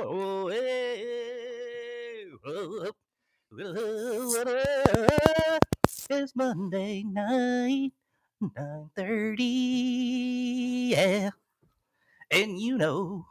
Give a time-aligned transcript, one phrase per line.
[0.00, 0.06] It's
[6.36, 7.90] Monday night,
[8.40, 9.44] nine thirty.
[10.94, 11.30] Yeah,
[12.30, 13.26] and you know.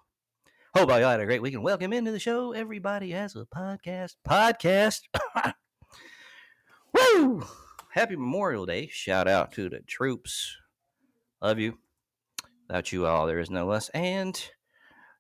[0.75, 1.63] Hope y'all had a great weekend.
[1.63, 2.51] Welcome into the show.
[2.51, 4.15] Everybody has a podcast.
[4.27, 5.03] Podcast.
[6.93, 7.45] Woo!
[7.91, 8.89] Happy Memorial Day.
[8.91, 10.57] Shout out to the troops.
[11.41, 11.77] Love you.
[12.67, 13.87] Without you all, there is no us.
[13.93, 14.51] And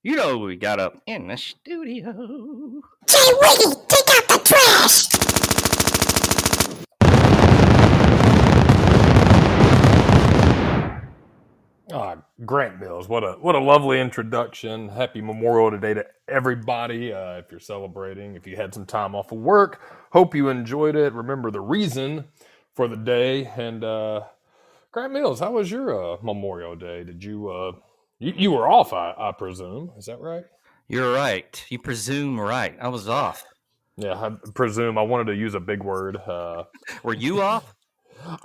[0.07, 2.13] you know we got up in the studio.
[3.09, 5.07] Jay Wiggy, take out the trash!
[11.91, 12.15] Ah,
[12.45, 14.87] Grant Mills, what a what a lovely introduction.
[14.87, 17.11] Happy Memorial Day to everybody.
[17.11, 19.81] Uh, if you're celebrating, if you had some time off of work,
[20.11, 21.11] hope you enjoyed it.
[21.11, 22.23] Remember the reason
[22.73, 23.51] for the day.
[23.57, 24.21] And uh,
[24.93, 27.03] Grant Mills, how was your uh, Memorial Day?
[27.03, 27.73] Did you, uh,
[28.19, 28.93] you you were off?
[28.93, 29.91] I, I presume.
[29.97, 30.45] Is that right?
[30.87, 31.63] You're right.
[31.69, 32.75] You presume right.
[32.81, 33.45] I was off.
[33.97, 34.97] Yeah, I presume.
[34.97, 36.17] I wanted to use a big word.
[36.17, 36.63] Uh,
[37.03, 37.73] Were you off?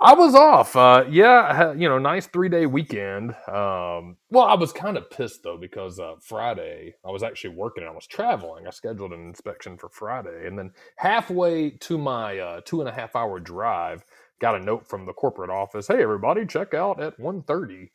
[0.01, 0.75] I was off.
[0.75, 3.31] Uh, yeah, had, you know, nice three day weekend.
[3.47, 7.83] Um, well, I was kind of pissed though because uh, Friday I was actually working
[7.83, 8.67] and I was traveling.
[8.67, 12.93] I scheduled an inspection for Friday, and then halfway to my uh, two and a
[12.93, 14.03] half hour drive,
[14.39, 15.87] got a note from the corporate office.
[15.87, 17.89] Hey, everybody, check out at 1.30.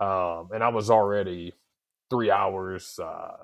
[0.00, 1.52] Um, and I was already
[2.10, 3.36] three hours uh,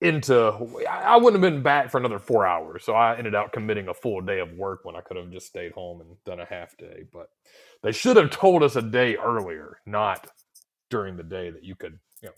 [0.00, 0.52] into.
[0.88, 3.88] I I wouldn't have been back for another four hours, so I ended up committing
[3.88, 6.44] a full day of work when I could have just stayed home and done a
[6.44, 7.04] half day.
[7.12, 7.28] But
[7.82, 10.26] they should have told us a day earlier, not
[10.90, 12.34] during the day that you could, you know,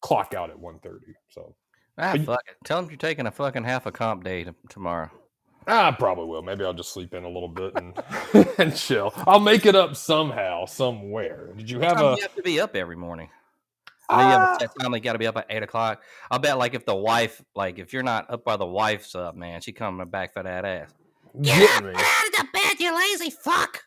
[0.00, 0.98] clock out at 1.30.
[1.30, 1.56] So
[1.98, 2.56] Ah, you- fuck it.
[2.64, 5.10] Tell them you're taking a fucking half a comp day t- tomorrow.
[5.66, 6.42] I probably will.
[6.42, 7.98] Maybe I'll just sleep in a little bit and
[8.58, 9.12] and chill.
[9.26, 11.52] I'll make it up somehow, somewhere.
[11.56, 12.14] Did you have a?
[12.16, 13.28] you have to be up every morning.
[14.08, 14.94] I know you have Ah, a set time.
[14.94, 16.00] You got to be up at eight o'clock.
[16.30, 19.34] I bet, like, if the wife, like, if you're not up by the wife's up,
[19.34, 20.90] man, she coming back for that ass.
[21.42, 23.82] get me, Out of the bed, you lazy fuck!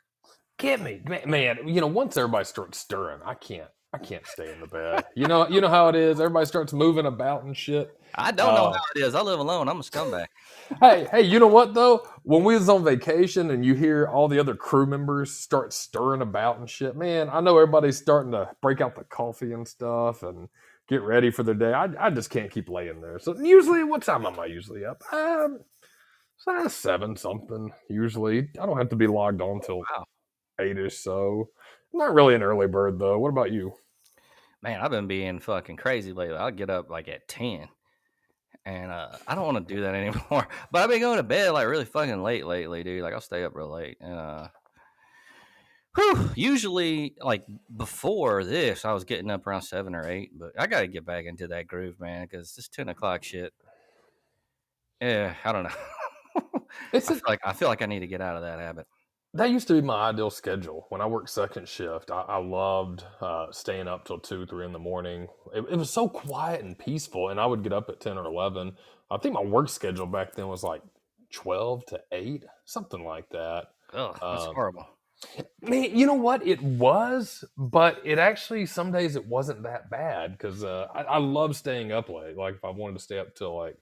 [0.58, 1.68] get me, man, man.
[1.70, 5.06] You know, once everybody starts stirring, I can't, I can't stay in the bed.
[5.16, 6.20] You know, you know how it is.
[6.20, 7.92] Everybody starts moving about and shit.
[8.16, 9.16] I don't know Uh, how it is.
[9.16, 9.68] I live alone.
[9.68, 10.26] I'm a scumbag.
[10.82, 12.08] Hey, hey, you know what though?
[12.24, 16.22] When we was on vacation and you hear all the other crew members start stirring
[16.22, 20.22] about and shit, man, I know everybody's starting to break out the coffee and stuff
[20.24, 20.48] and
[20.88, 21.74] get ready for their day.
[21.74, 23.18] I, I just can't keep laying there.
[23.20, 25.02] So usually, what time am I usually up?
[25.12, 25.60] Um,
[26.68, 27.72] seven something.
[27.90, 30.06] Usually, I don't have to be logged on till Wow.
[30.62, 31.50] eight or so.
[31.94, 33.18] Not really an early bird though.
[33.18, 33.74] What about you?
[34.62, 36.36] Man, I've been being fucking crazy lately.
[36.36, 37.68] I'll get up like at 10.
[38.66, 40.48] And uh, I don't want to do that anymore.
[40.72, 43.02] But I've been going to bed like really fucking late lately, dude.
[43.02, 43.98] Like I'll stay up real late.
[44.02, 44.48] And uh
[45.96, 47.46] whew, usually like
[47.76, 51.26] before this, I was getting up around seven or eight, but I gotta get back
[51.26, 53.54] into that groove, man, because this ten o'clock shit.
[55.02, 55.70] Yeah, I don't know.
[56.94, 58.60] It's I a, feel like I feel like I need to get out of that
[58.60, 58.86] habit.
[59.36, 62.12] That used to be my ideal schedule when I worked second shift.
[62.12, 65.28] I, I loved uh, staying up till two, three in the morning.
[65.54, 68.26] It, it was so quiet and peaceful, and I would get up at ten or
[68.26, 68.74] eleven.
[69.12, 70.84] I think my work schedule back then was like
[71.34, 73.68] twelve to eight, something like that.
[73.94, 74.88] oh that's Um, horrible.
[75.62, 76.48] Man, you know what?
[76.48, 81.18] It was, but it actually some days it wasn't that bad because uh, I, I
[81.20, 82.38] love staying up late.
[82.38, 83.78] Like if I wanted to stay up till like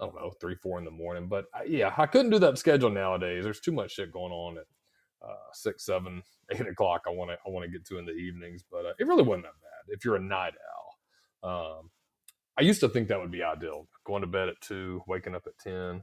[0.00, 1.28] I don't know three, four in the morning.
[1.28, 3.44] But I, yeah, I couldn't do that schedule nowadays.
[3.44, 4.66] There's too much shit going on at
[5.22, 7.02] uh, six, seven, eight o'clock.
[7.06, 9.22] I want to I want to get to in the evenings, but uh, it really
[9.22, 10.54] wasn't that bad if you're a night
[11.44, 11.78] owl.
[11.78, 11.90] Um,
[12.58, 15.46] I used to think that would be ideal, going to bed at two, waking up
[15.46, 16.02] at ten.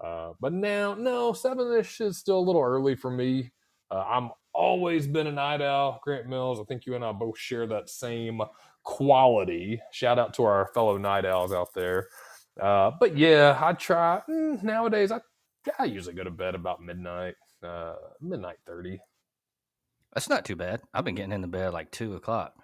[0.00, 3.50] Uh, but now, no, seven ish is still a little early for me.
[3.90, 6.60] Uh, I'm always been a night owl, Grant Mills.
[6.60, 8.40] I think you and I both share that same
[8.82, 9.80] quality.
[9.92, 12.08] Shout out to our fellow night owls out there.
[12.60, 15.12] Uh, but yeah, I try mm, nowadays.
[15.12, 15.20] I
[15.78, 19.00] I usually go to bed about midnight, uh, midnight thirty.
[20.14, 20.80] That's not too bad.
[20.92, 22.54] I've been getting into bed like two o'clock.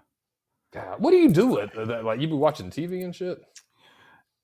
[0.72, 2.04] God, what do you do with that?
[2.04, 3.38] Like you be watching TV and shit?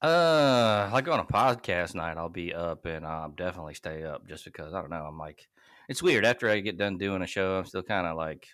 [0.00, 4.44] Uh, like on a podcast night, I'll be up and I'll definitely stay up just
[4.44, 5.04] because I don't know.
[5.04, 5.49] I'm like,
[5.88, 6.25] it's weird.
[6.25, 8.46] After I get done doing a show, I'm still kind of like,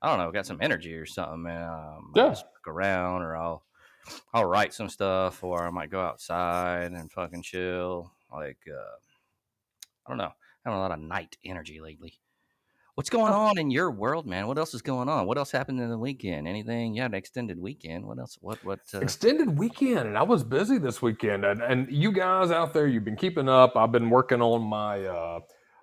[0.00, 1.68] I don't know, got some energy or something, man.
[1.68, 2.22] Um, Yeah.
[2.24, 3.64] I'll just look around or I'll,
[4.34, 8.10] I'll write some stuff or I might go outside and fucking chill.
[8.32, 8.96] Like, uh,
[10.06, 10.32] I don't know,
[10.64, 12.18] having a lot of night energy lately.
[12.94, 14.46] What's going on in your world, man?
[14.46, 15.26] What else is going on?
[15.26, 16.46] What else happened in the weekend?
[16.46, 16.94] Anything?
[16.94, 18.04] Yeah, an extended weekend.
[18.04, 18.36] What else?
[18.40, 18.62] What?
[18.64, 18.80] What?
[18.92, 22.86] Uh, extended weekend and i was busy this weekend and, and you guys out there
[22.86, 25.40] you've been keeping up i've been working on my uh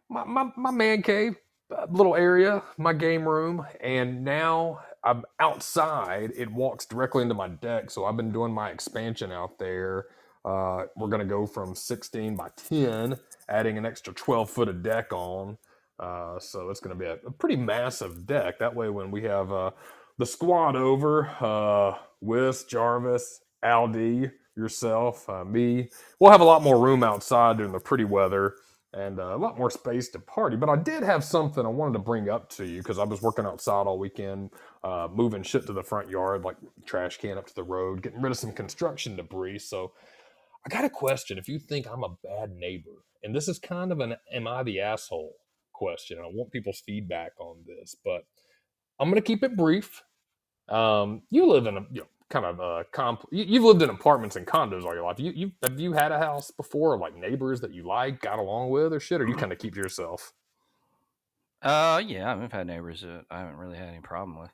[0.09, 1.35] my, my, my man cave
[1.75, 7.47] uh, little area my game room and now i'm outside it walks directly into my
[7.47, 10.05] deck so i've been doing my expansion out there
[10.45, 13.17] uh we're going to go from 16 by 10
[13.49, 15.57] adding an extra 12 foot of deck on
[15.99, 19.23] uh so it's going to be a, a pretty massive deck that way when we
[19.23, 19.71] have uh
[20.17, 21.95] the squad over uh
[22.67, 25.89] Jarvis, Aldi, yourself, uh, me.
[26.19, 28.55] We'll have a lot more room outside during the pretty weather
[28.93, 30.57] and uh, a lot more space to party.
[30.57, 33.21] But I did have something I wanted to bring up to you because I was
[33.21, 34.51] working outside all weekend,
[34.83, 38.21] uh, moving shit to the front yard, like trash can up to the road, getting
[38.21, 39.59] rid of some construction debris.
[39.59, 39.93] So
[40.69, 41.37] I got a question.
[41.37, 42.91] If you think I'm a bad neighbor,
[43.23, 45.33] and this is kind of an am I the asshole
[45.73, 48.25] question, I want people's feedback on this, but
[48.99, 50.03] I'm going to keep it brief.
[50.67, 53.25] Um, you live in a you know, kind of a comp.
[53.31, 55.19] You, you've lived in apartments and condos all your life.
[55.19, 58.69] You, you have you had a house before, like neighbors that you like, got along
[58.69, 60.33] with, or shit, or you kind of keep to yourself?
[61.61, 64.51] Uh, yeah, I've had neighbors that I haven't really had any problem with.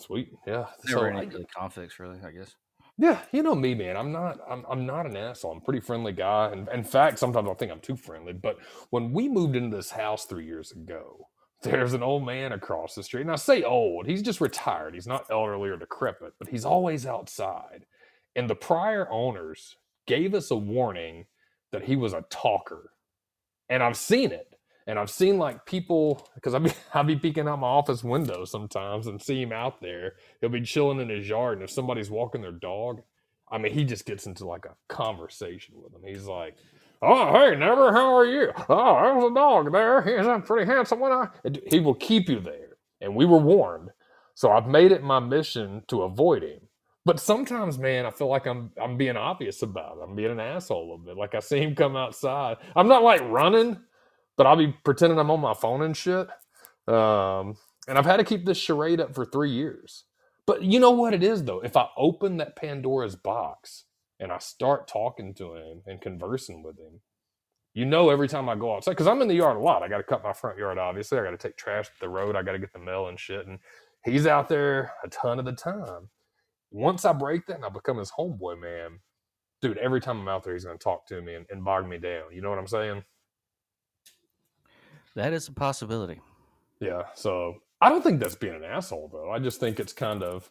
[0.00, 0.66] Sweet, yeah.
[0.86, 2.18] Never So any I- conflicts, really.
[2.26, 2.56] I guess.
[2.98, 3.96] Yeah, you know me, man.
[3.96, 4.38] I'm not.
[4.48, 5.52] I'm, I'm not an asshole.
[5.52, 8.32] I'm a pretty friendly guy, and in fact, sometimes I think I'm too friendly.
[8.32, 8.58] But
[8.90, 11.28] when we moved into this house three years ago,
[11.62, 13.22] there's an old man across the street.
[13.22, 14.94] And I say old, he's just retired.
[14.94, 17.86] He's not elderly or decrepit, but he's always outside.
[18.36, 21.26] And the prior owners gave us a warning
[21.72, 22.90] that he was a talker.
[23.68, 24.51] And I've seen it.
[24.86, 28.44] And I've seen like people because I be I be peeking out my office window
[28.44, 30.14] sometimes and see him out there.
[30.40, 33.02] He'll be chilling in his yard, and if somebody's walking their dog,
[33.50, 36.02] I mean, he just gets into like a conversation with them.
[36.06, 36.56] He's like,
[37.02, 38.52] "Oh, hey, never, how are you?
[38.68, 40.02] Oh, there's a dog there.
[40.02, 41.28] He's a pretty handsome one." I-"
[41.68, 43.90] He will keep you there, and we were warned.
[44.34, 46.60] So I've made it my mission to avoid him.
[47.04, 50.04] But sometimes, man, I feel like I'm I'm being obvious about it.
[50.04, 51.18] I'm being an asshole a bit.
[51.18, 52.58] Like I see him come outside.
[52.76, 53.78] I'm not like running,
[54.36, 56.28] but I'll be pretending I'm on my phone and shit.
[56.88, 57.56] Um,
[57.88, 60.04] and I've had to keep this charade up for three years.
[60.46, 61.60] But you know what it is though?
[61.60, 63.84] If I open that Pandora's box
[64.18, 67.00] and I start talking to him and conversing with him,
[67.74, 69.82] you know every time I go outside, because I'm in the yard a lot.
[69.82, 71.18] I got to cut my front yard, obviously.
[71.18, 72.36] I got to take trash to the road.
[72.36, 73.46] I got to get the mail and shit.
[73.46, 73.58] And
[74.04, 76.10] he's out there a ton of the time.
[76.70, 79.00] Once I break that and I become his homeboy, man,
[79.62, 81.88] dude, every time I'm out there, he's going to talk to me and, and bog
[81.88, 82.24] me down.
[82.32, 83.04] You know what I'm saying?
[85.16, 86.20] That is a possibility.
[86.80, 87.02] Yeah.
[87.14, 89.30] So I don't think that's being an asshole, though.
[89.30, 90.50] I just think it's kind of,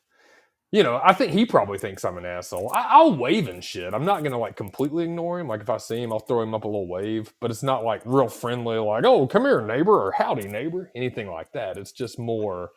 [0.72, 2.72] you know, I think he probably thinks I'm an asshole.
[2.74, 3.94] I, I'll wave and shit.
[3.94, 5.48] I'm not gonna like completely ignore him.
[5.48, 7.84] Like if I see him, I'll throw him up a little wave, but it's not
[7.84, 11.77] like real friendly, like "Oh, come here, neighbor," or "Howdy, neighbor," anything like that.
[11.77, 12.72] It's just more,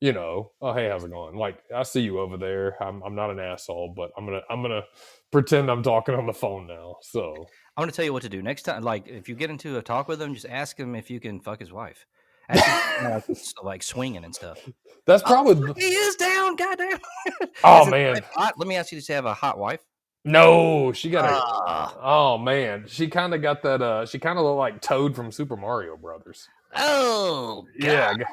[0.00, 2.82] you know, "Oh, hey, how's it going?" Like I see you over there.
[2.82, 4.84] I'm I'm not an asshole, but I'm gonna I'm gonna
[5.32, 6.96] pretend I'm talking on the phone now.
[7.02, 8.82] So I'm going to tell you what to do next time.
[8.82, 11.40] Like, if you get into a talk with him, just ask him if you can
[11.40, 12.06] fuck his wife.
[12.48, 14.58] Ask him, like swinging and stuff.
[15.06, 15.72] that's probably.
[15.76, 16.98] He is down, goddamn.
[17.64, 18.54] Oh man, hot?
[18.58, 19.80] Let me ask you to have a hot wife.
[20.24, 21.34] no, she got a.
[21.34, 21.96] Ah.
[22.00, 23.80] Oh man, she kind of got that.
[23.82, 26.48] Uh, she kind of looked like Toad from Super Mario Brothers.
[26.76, 28.24] Oh, Yeah, g-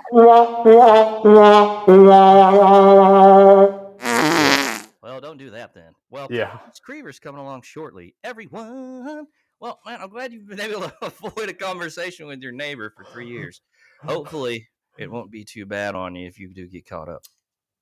[5.11, 5.93] Well, don't do that then.
[6.09, 6.57] Well, yeah.
[6.85, 8.15] Creaver's coming along shortly.
[8.23, 9.27] Everyone.
[9.59, 13.03] Well, man, I'm glad you've been able to avoid a conversation with your neighbor for
[13.03, 13.59] three years.
[14.05, 17.23] Hopefully, it won't be too bad on you if you do get caught up.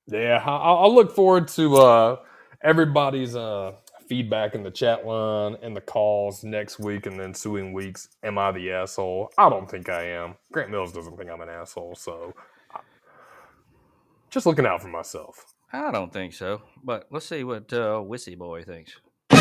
[0.08, 2.16] Yeah, I'll, I'll look forward to uh,
[2.64, 3.74] everybody's uh,
[4.08, 8.08] feedback in the chat line and the calls next week and the ensuing weeks.
[8.24, 9.30] Am I the asshole?
[9.38, 10.34] I don't think I am.
[10.50, 12.34] Grant Mills doesn't think I'm an asshole, so
[14.30, 15.54] just looking out for myself.
[15.72, 18.96] I don't think so, but let's see what uh, Wissy Boy thinks.
[19.30, 19.36] Oh,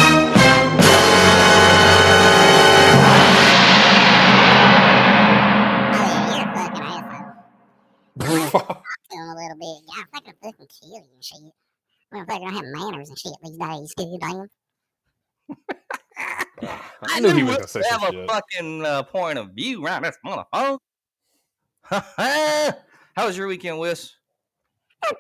[6.06, 7.34] yeah, you're a fucking asshole.
[9.10, 9.84] Feeling a little bit.
[9.88, 11.40] Yeah, I fucking fucking kill you and shit.
[12.14, 14.22] Motherfucker don't have manners and shit these days, dude.
[14.22, 14.48] Damn.
[17.02, 18.30] I, knew he was gonna say have a shit.
[18.30, 20.78] fucking uh, point of view around this motherfucker.
[23.16, 24.19] How was your weekend, Whis?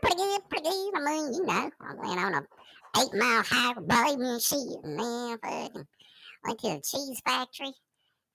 [0.01, 0.93] Pretty good, pretty good.
[0.96, 2.48] I mean, you know, I went on a
[3.00, 5.86] eight mile hike with baby and shit, and then fucking
[6.46, 7.72] went to the cheese factory.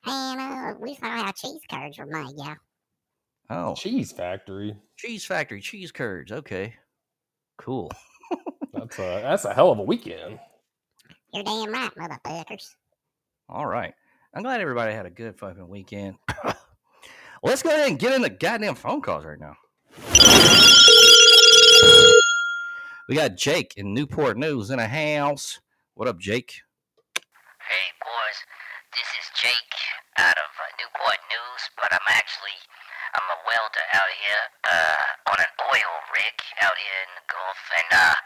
[0.06, 2.54] And uh, we saw how cheese curds were made, yeah.
[3.50, 4.76] Oh, Cheese factory.
[4.96, 6.32] cheese factory, cheese curds.
[6.32, 6.74] Okay,
[7.58, 7.90] cool.
[8.72, 10.38] That's a that's a hell of a weekend.
[11.32, 12.74] You're damn right, motherfuckers.
[13.48, 13.94] All right.
[14.34, 16.16] I'm glad everybody had a good fucking weekend.
[17.42, 19.56] Let's go ahead and get in the goddamn phone calls right now.
[23.08, 25.60] We got Jake in Newport News in a house.
[25.92, 26.64] What up, Jake?
[27.60, 28.38] Hey boys,
[28.96, 29.76] this is Jake
[30.16, 32.56] out of uh, Newport News, but I'm actually
[33.14, 37.60] I'm a welder out here uh, on an oil rig out here in the Gulf,
[37.76, 38.16] and uh,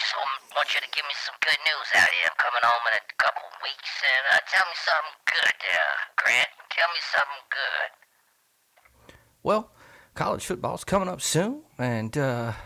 [0.00, 0.16] just
[0.56, 2.26] want, you to give me some good news out here.
[2.26, 6.50] I'm coming home in a couple weeks, and uh, tell me something good there, Grant.
[6.74, 7.88] Tell me something good.
[9.44, 9.70] Well,
[10.18, 12.58] college football's coming up soon, and uh,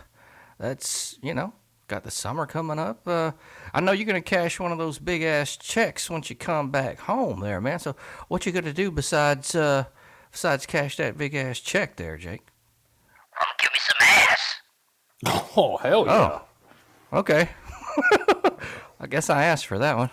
[0.58, 1.52] that's you know
[1.88, 3.06] got the summer coming up.
[3.06, 3.32] Uh,
[3.72, 7.00] I know you're gonna cash one of those big ass checks once you come back
[7.00, 7.78] home, there, man.
[7.78, 7.96] So
[8.28, 9.84] what you gonna do besides uh,
[10.30, 12.42] besides cash that big ass check there, Jake?
[13.40, 14.54] Um, give me some ass.
[15.56, 16.38] Oh hell yeah!
[17.12, 17.48] Oh, okay.
[19.00, 20.10] I guess I asked for that one.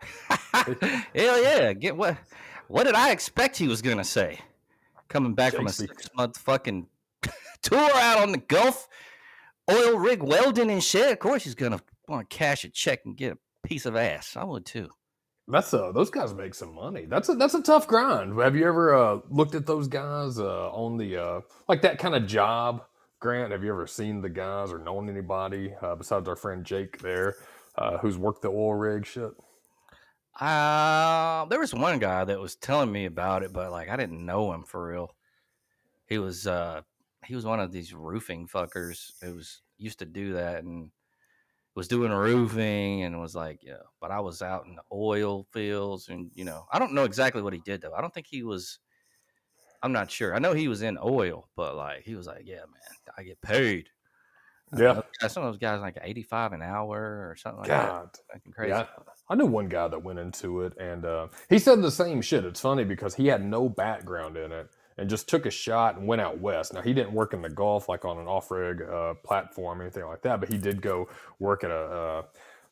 [1.14, 1.72] Hell yeah!
[1.72, 2.16] Get what?
[2.68, 4.40] What did I expect he was gonna say?
[5.08, 6.86] Coming back from a six month fucking
[7.62, 8.88] tour out on the Gulf,
[9.70, 11.12] oil rig welding and shit.
[11.12, 14.36] Of course he's gonna want to cash a check and get a piece of ass.
[14.36, 14.88] I would too.
[15.46, 17.04] That's a those guys make some money.
[17.06, 18.38] That's a that's a tough grind.
[18.38, 22.14] Have you ever uh, looked at those guys uh, on the uh, like that kind
[22.14, 22.84] of job?
[23.20, 26.98] Grant, have you ever seen the guys or known anybody uh, besides our friend Jake
[26.98, 27.36] there
[27.76, 29.32] uh, who's worked the oil rig shit?
[30.38, 34.24] Uh, there was one guy that was telling me about it, but like I didn't
[34.24, 35.14] know him for real.
[36.06, 36.82] he was uh
[37.26, 40.90] he was one of these roofing fuckers who was used to do that and
[41.74, 43.82] was doing roofing and was like, yeah.
[44.00, 47.42] But I was out in the oil fields and you know, I don't know exactly
[47.42, 47.94] what he did though.
[47.94, 48.78] I don't think he was.
[49.82, 50.34] I'm not sure.
[50.34, 53.40] I know he was in oil, but like he was like, yeah, man, I get
[53.42, 53.88] paid.
[54.76, 55.02] Yeah.
[55.22, 58.08] Uh, Some of those guys like 85 an hour or something like God.
[58.12, 58.18] that.
[58.32, 58.70] Fucking crazy.
[58.70, 58.86] Yeah,
[59.28, 62.44] I knew one guy that went into it, and uh, he said the same shit.
[62.44, 66.06] It's funny because he had no background in it and just took a shot and
[66.06, 66.74] went out west.
[66.74, 69.84] Now he didn't work in the Gulf like on an off rig uh, platform or
[69.84, 71.08] anything like that, but he did go
[71.38, 72.22] work at a uh,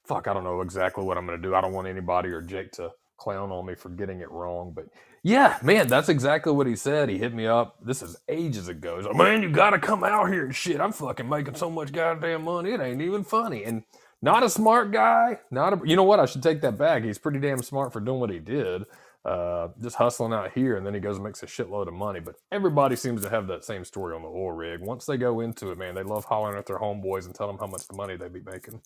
[0.05, 0.29] fuck.
[0.29, 1.55] I don't know exactly what I'm going to do.
[1.55, 4.87] I don't want anybody or Jake to clown on me for getting it wrong, but
[5.25, 7.09] yeah, man, that's exactly what he said.
[7.09, 7.77] He hit me up.
[7.85, 8.97] This is ages ago.
[8.97, 10.81] He's like, man, you got to come out here and shit.
[10.81, 12.73] I'm fucking making so much goddamn money.
[12.73, 13.63] It ain't even funny.
[13.63, 13.85] And
[14.21, 15.39] not a smart guy.
[15.51, 16.19] Not a, you know what?
[16.19, 17.05] I should take that back.
[17.05, 18.85] He's pretty damn smart for doing what he did.
[19.25, 22.19] Uh, just hustling out here, and then he goes and makes a shitload of money.
[22.19, 24.81] But everybody seems to have that same story on the oil rig.
[24.81, 27.59] Once they go into it, man, they love hollering at their homeboys and tell them
[27.59, 28.81] how much the money they'd be making.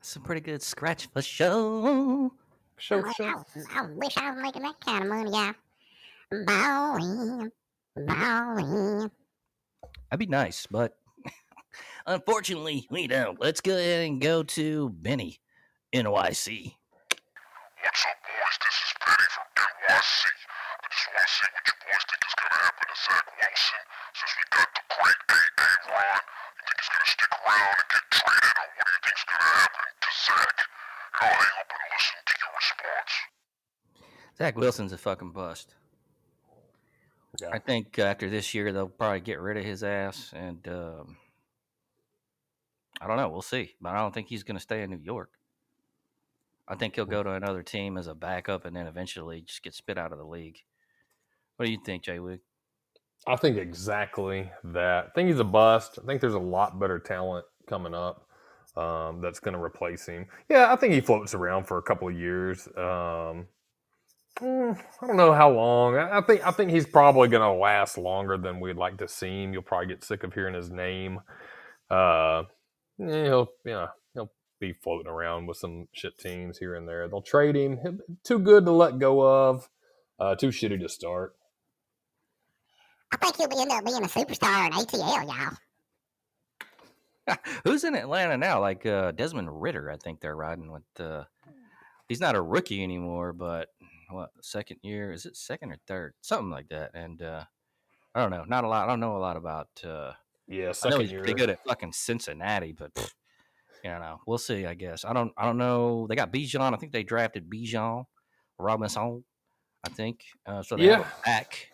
[0.00, 2.32] Some pretty good scratch for show.
[2.78, 3.24] Show, I, show.
[3.24, 5.52] I, I wish I was making that kind of money, yeah.
[6.44, 7.50] Ballin',
[7.96, 9.10] ballin'.
[10.10, 10.96] That'd be nice, but
[12.06, 13.40] unfortunately, we don't.
[13.40, 15.40] Let's go ahead and go to Benny,
[15.94, 16.74] NYC.
[17.82, 18.58] What's up, boys?
[18.64, 18.97] This is
[19.88, 20.28] NYC.
[20.28, 23.26] I just want to see what you boys think is going to happen to Zach
[23.40, 26.20] Wilson since we got the great AA Ron.
[26.28, 29.24] You think he's going to stick around and get traded, or what do you think's
[29.24, 30.56] going to happen to Zach?
[30.60, 33.14] And I'll hang up and listen to your response.
[34.36, 35.68] Zach Wilson's a fucking bust.
[37.40, 37.50] Yeah.
[37.52, 41.16] I think after this year, they'll probably get rid of his ass, and um,
[43.00, 43.28] I don't know.
[43.28, 45.30] We'll see, but I don't think he's going to stay in New York.
[46.68, 49.74] I think he'll go to another team as a backup, and then eventually just get
[49.74, 50.58] spit out of the league.
[51.56, 52.40] What do you think, Jay Wig?
[53.26, 55.06] I think exactly that.
[55.06, 55.98] I think he's a bust.
[56.02, 58.28] I think there's a lot better talent coming up
[58.76, 60.26] um, that's going to replace him.
[60.48, 62.66] Yeah, I think he floats around for a couple of years.
[62.68, 63.48] Um,
[64.40, 65.96] mm, I don't know how long.
[65.96, 69.42] I think I think he's probably going to last longer than we'd like to see
[69.42, 69.52] him.
[69.52, 71.20] You'll probably get sick of hearing his name.
[71.90, 72.44] Uh,
[72.98, 73.97] yeah, he'll yeah he'll
[74.60, 77.08] be floating around with some shit teams here and there.
[77.08, 78.00] They'll trade him.
[78.24, 79.68] Too good to let go of.
[80.18, 81.34] Uh, too shitty to start.
[83.12, 85.56] I think he'll end up being a superstar in ATL, y'all.
[87.64, 88.60] Who's in Atlanta now?
[88.60, 90.82] Like uh, Desmond Ridder, I think they're riding with.
[90.98, 91.24] Uh,
[92.08, 93.68] he's not a rookie anymore, but
[94.10, 95.36] what second year is it?
[95.36, 96.90] Second or third, something like that.
[96.94, 97.44] And uh,
[98.14, 98.84] I don't know, not a lot.
[98.84, 99.68] I don't know a lot about.
[99.84, 100.12] Uh,
[100.46, 101.20] Yeah, I know second he's year.
[101.20, 103.12] pretty good at fucking Cincinnati, but pff,
[103.84, 104.66] you know, we'll see.
[104.66, 105.32] I guess I don't.
[105.36, 106.06] I don't know.
[106.08, 106.72] They got Bijan.
[106.74, 108.04] I think they drafted Bijan
[108.58, 109.24] Robinson.
[109.84, 110.76] I think uh, so.
[110.76, 111.00] They Yeah.
[111.00, 111.68] a back.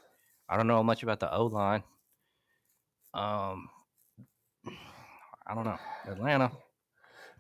[0.49, 1.83] I don't know much about the O line.
[3.14, 3.69] Um,
[5.47, 6.51] I don't know Atlanta.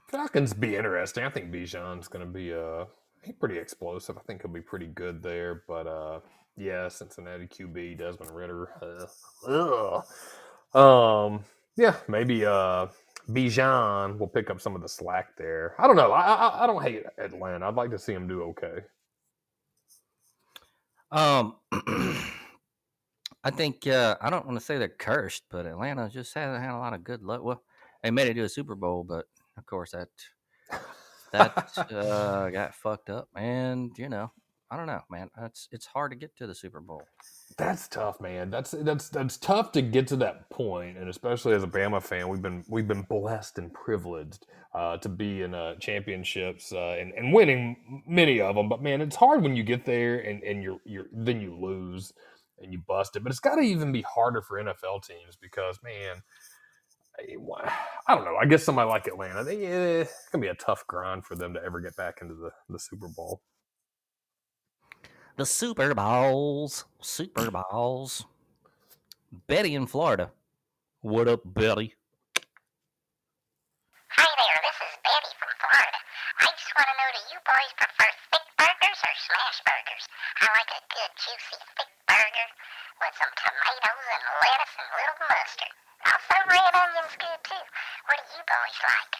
[0.08, 1.24] Falcons be interesting.
[1.24, 2.84] I think Bijan's going to be uh
[3.22, 4.16] he's pretty explosive.
[4.16, 5.62] I think he'll be pretty good there.
[5.66, 6.20] But uh
[6.56, 8.68] yeah, Cincinnati QB Desmond Ridder.
[9.48, 10.02] Uh,
[10.74, 10.76] ugh.
[10.80, 11.44] Um
[11.76, 12.86] yeah, maybe uh
[13.30, 15.74] Bijan will pick up some of the slack there.
[15.78, 16.12] I don't know.
[16.12, 17.68] I I, I don't hate Atlanta.
[17.68, 18.84] I'd like to see him do okay.
[21.10, 21.54] Um,
[23.44, 26.74] I think uh, I don't want to say they're cursed, but Atlanta just hasn't had
[26.74, 27.42] a lot of good luck.
[27.42, 27.62] Well,
[28.02, 30.08] they made it to a Super Bowl, but of course that
[31.32, 34.32] that uh, got fucked up, and you know,
[34.70, 35.30] I don't know, man.
[35.42, 37.02] It's it's hard to get to the Super Bowl.
[37.56, 38.50] That's tough, man.
[38.50, 42.28] That's that's that's tough to get to that point, and especially as a Bama fan,
[42.28, 47.12] we've been we've been blessed and privileged uh, to be in uh, championships uh, and,
[47.12, 48.68] and winning many of them.
[48.68, 52.12] But man, it's hard when you get there and, and you're you're then you lose
[52.58, 53.22] and you bust it.
[53.22, 56.22] But it's got to even be harder for NFL teams because man,
[58.08, 58.36] I, don't know.
[58.36, 61.54] I guess somebody like Atlanta, they, eh, it's gonna be a tough grind for them
[61.54, 63.42] to ever get back into the, the Super Bowl.
[65.36, 68.24] The Super Bowls, Super Bowls.
[69.50, 70.30] Betty in Florida.
[71.02, 71.98] What up, Betty?
[74.14, 75.98] Hi there, this is Betty from Florida.
[76.38, 80.04] I just want to know do you boys prefer thick burgers or smash burgers?
[80.38, 82.48] I like a good juicy thick burger
[83.02, 85.74] with some tomatoes and lettuce and little mustard.
[86.14, 87.64] Also, red onion's good too.
[88.06, 89.14] What do you boys like?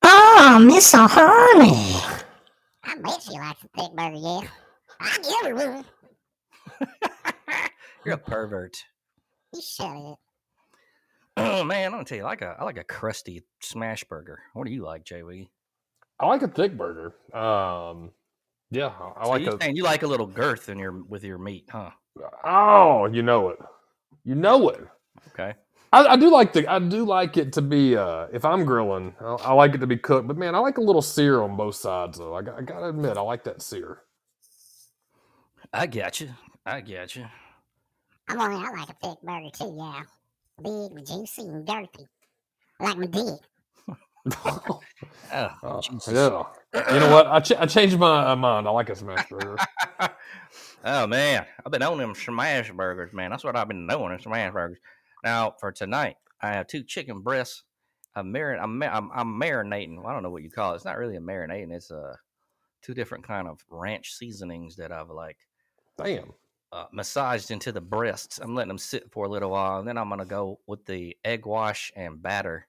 [0.00, 1.76] Ah, oh, Miss Honey.
[2.88, 4.48] I bet she likes a thick burger, yeah.
[5.00, 5.84] I give her one.
[8.04, 8.84] You're a pervert.
[9.52, 10.18] You shut it.
[11.36, 14.40] Oh man, I'm gonna tell you, I like a I like a crusty smash burger.
[14.54, 15.48] What do you like, JW?
[16.20, 17.14] I like a thick burger.
[17.36, 18.12] Um,
[18.70, 19.60] yeah, I, I So like you a.
[19.60, 21.90] saying you like a little girth in your with your meat, huh?
[22.44, 23.58] Oh, you know it.
[24.24, 24.80] You know it.
[25.28, 25.54] Okay.
[25.92, 29.14] I, I do like the I do like it to be uh if I'm grilling,
[29.20, 30.28] I, I like it to be cooked.
[30.28, 32.34] But man, I like a little sear on both sides though.
[32.34, 34.02] I, I gotta admit, I like that sear.
[35.72, 36.30] I got you.
[36.66, 37.26] I got you.
[38.28, 40.02] I'm only, I like a thick burger too, yeah.
[40.62, 42.06] Big, juicy, and girthy.
[42.80, 43.40] Like my dick.
[45.32, 46.06] Oh, Oh, Jesus.
[46.06, 46.44] yeah.
[46.88, 47.26] You know what?
[47.28, 48.68] I, ch- I changed my uh, mind.
[48.68, 49.56] I like a smash burger.
[50.84, 53.30] oh man, I've been on them smash burgers, man.
[53.30, 54.78] That's what I've been doing, them smash burgers.
[55.24, 57.64] Now for tonight, I have two chicken breasts.
[58.16, 60.04] I'm, marin- I'm, ma- I'm, I'm marinating.
[60.06, 60.76] I don't know what you call it.
[60.76, 61.72] It's not really a marinating.
[61.72, 62.16] It's uh,
[62.82, 65.38] two different kind of ranch seasonings that I've like
[66.02, 66.32] Damn.
[66.72, 68.38] uh, massaged into the breasts.
[68.38, 71.16] I'm letting them sit for a little while, and then I'm gonna go with the
[71.24, 72.66] egg wash and batter,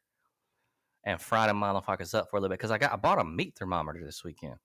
[1.04, 2.60] and fry them motherfuckers up for a little bit.
[2.60, 4.56] Because I got I bought a meat thermometer this weekend.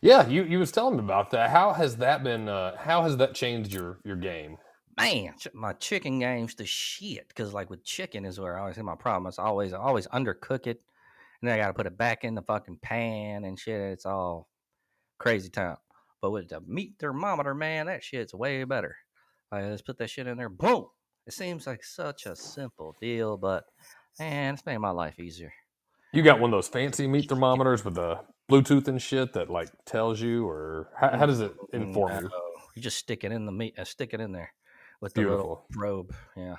[0.00, 1.50] Yeah, you you was telling me about that.
[1.50, 2.48] How has that been?
[2.48, 4.58] Uh, how has that changed your your game?
[4.98, 7.28] Man, my chicken game's the shit.
[7.28, 9.26] Because like with chicken is where I always have my problem.
[9.28, 10.80] It's always I always undercook it,
[11.40, 13.80] and then I got to put it back in the fucking pan and shit.
[13.80, 14.48] It's all
[15.18, 15.76] crazy time.
[16.20, 18.96] But with the meat thermometer, man, that shit's way better.
[19.52, 20.86] I just put that shit in there, boom.
[21.26, 23.64] It seems like such a simple deal, but
[24.18, 25.52] man, it's made my life easier.
[26.12, 29.68] You got one of those fancy meat thermometers with the Bluetooth and shit that like
[29.84, 32.28] tells you, or how, how does it inform you?
[32.30, 32.40] No,
[32.74, 34.52] You just stick it in the meat, uh, stick it in there
[35.00, 36.14] with the little probe.
[36.36, 36.56] Yeah.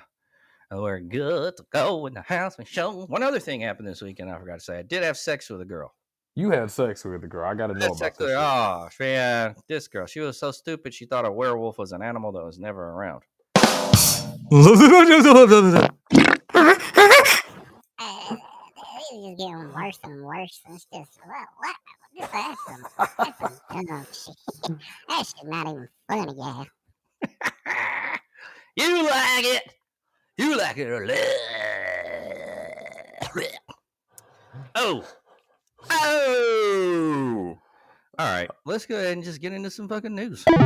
[0.70, 3.06] And we're good to go in the house and show.
[3.06, 4.30] One other thing happened this weekend.
[4.30, 4.78] I forgot to say.
[4.78, 5.94] I did have sex with a girl.
[6.38, 7.50] You had sex with the girl.
[7.50, 8.28] I got to know Had about sex this.
[8.28, 10.06] with Oh man, this girl.
[10.06, 10.94] She was so stupid.
[10.94, 13.24] She thought a werewolf was an animal that was never around.
[13.60, 14.22] It's
[19.36, 20.60] getting worse and worse.
[20.68, 21.48] It's just, what?
[21.56, 21.74] what?
[22.16, 22.84] This, that's some,
[23.18, 23.50] that's some
[23.86, 24.36] dumb shit.
[25.08, 26.64] That shit not even funny, yeah.
[28.76, 29.62] you like it?
[30.36, 30.88] You like it?
[30.88, 31.16] or li-
[34.76, 35.02] Oh.
[35.90, 37.58] Oh.
[38.18, 38.50] All right.
[38.50, 40.44] Uh, let's go ahead and just get into some fucking news.
[40.48, 40.56] All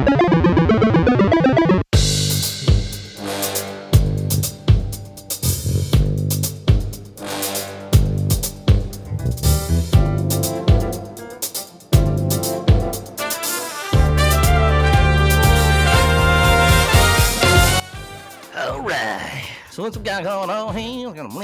[18.82, 19.48] right.
[19.70, 21.08] So what's we got going on here?
[21.08, 21.35] We're gonna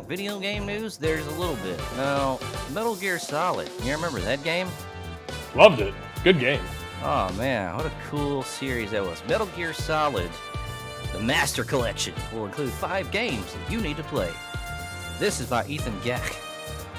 [0.00, 0.16] bling.
[0.16, 0.96] Video game news.
[0.96, 1.78] There's a little bit.
[1.96, 2.38] Now,
[2.72, 3.70] Metal Gear Solid.
[3.82, 4.68] You remember that game?
[5.54, 5.94] Loved it.
[6.24, 6.60] Good game.
[7.02, 9.22] Oh man, what a cool series that was.
[9.28, 10.30] Metal Gear Solid,
[11.12, 14.30] the Master Collection, will include five games that you need to play.
[15.20, 16.36] This is by Ethan Gach.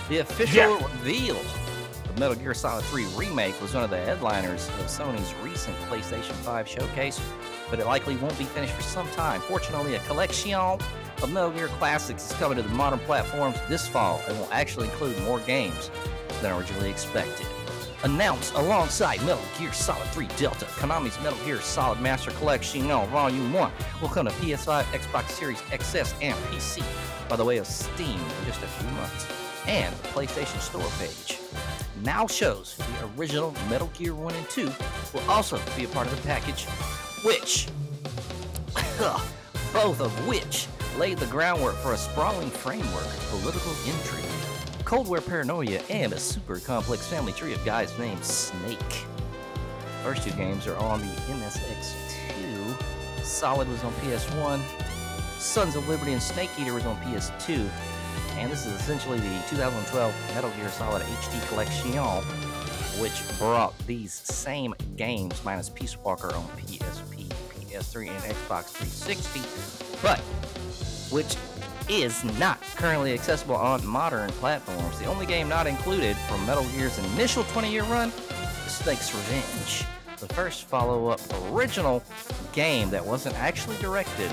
[0.07, 4.85] The official reveal of Metal Gear Solid 3 Remake was one of the headliners of
[4.85, 7.21] Sony's recent PlayStation 5 showcase,
[7.69, 9.41] but it likely won't be finished for some time.
[9.41, 10.79] Fortunately, a collection
[11.21, 14.87] of Metal Gear classics is coming to the modern platforms this fall and will actually
[14.87, 15.91] include more games
[16.41, 17.47] than originally expected
[18.03, 20.65] announced alongside Metal Gear Solid 3 Delta.
[20.65, 25.59] Konami's Metal Gear Solid Master Collection on Volume 1 will come to PS5, Xbox Series
[25.63, 26.83] XS, and PC
[27.29, 29.27] by the way of Steam in just a few months.
[29.67, 31.39] And the PlayStation Store page
[32.03, 34.71] now shows the original Metal Gear 1 and 2
[35.13, 36.65] will also be a part of the package,
[37.23, 37.67] which,
[39.73, 44.25] both of which laid the groundwork for a sprawling framework of political intrigue.
[44.85, 49.05] Cold War paranoia, and a super complex family tree of guys named Snake.
[50.03, 52.75] First two games are on the MSX2.
[53.23, 54.61] Solid was on PS1.
[55.37, 57.69] Sons of Liberty and Snake Eater was on PS2.
[58.37, 61.91] And this is essentially the 2012 Metal Gear Solid HD Collection,
[62.99, 67.27] which brought these same games minus Peace Walker on PSP,
[67.69, 69.41] PS3, and Xbox 360,
[70.01, 70.21] but
[71.11, 71.35] which
[71.87, 74.99] is not currently accessible on modern platforms.
[74.99, 78.09] The only game not included from Metal Gear's initial 20 year run
[78.65, 79.85] is Snake's Revenge,
[80.19, 81.19] the first follow up
[81.51, 82.03] original
[82.53, 84.31] game that wasn't actually directed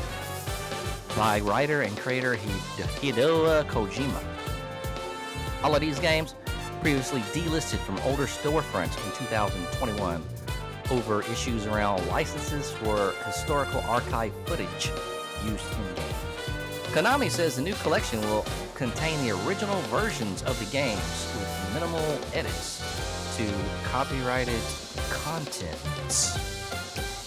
[1.16, 4.22] by writer and creator Hide- Hideo Kojima.
[5.62, 6.34] All of these games
[6.82, 10.22] previously delisted from older storefronts in 2021
[10.90, 14.90] over issues around licenses for historical archive footage
[15.44, 16.06] used in game.
[16.96, 22.00] Konami says the new collection will contain the original versions of the games with minimal
[22.32, 23.46] edits to
[23.90, 24.59] copyrighted
[25.11, 25.76] content.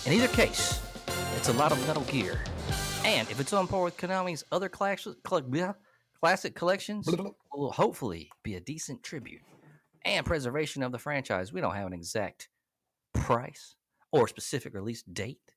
[0.08, 0.82] In either case,
[1.36, 2.40] it's a lot of Metal Gear.
[3.06, 5.22] And if it's on par with Konami's other classic,
[6.20, 7.20] classic collections, it
[7.54, 9.44] will hopefully be a decent tribute
[10.04, 11.54] and preservation of the franchise.
[11.54, 12.50] We don't have an exact
[13.14, 13.76] price
[14.12, 15.54] or specific release date,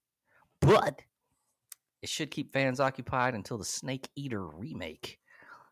[0.61, 1.01] but
[2.03, 5.19] it should keep fans occupied until the Snake Eater remake.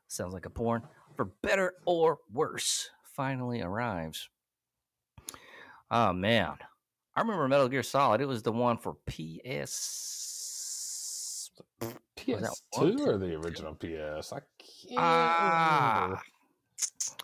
[0.08, 0.82] Sounds like a porn.
[1.16, 4.28] For better or worse, finally arrives.
[5.90, 6.54] Oh man.
[7.16, 8.20] I remember Metal Gear Solid.
[8.20, 9.70] It was the one for PS.
[11.80, 11.92] Was
[12.42, 14.32] that one, PS2 or the original PS?
[14.32, 16.22] I can't Ah, remember.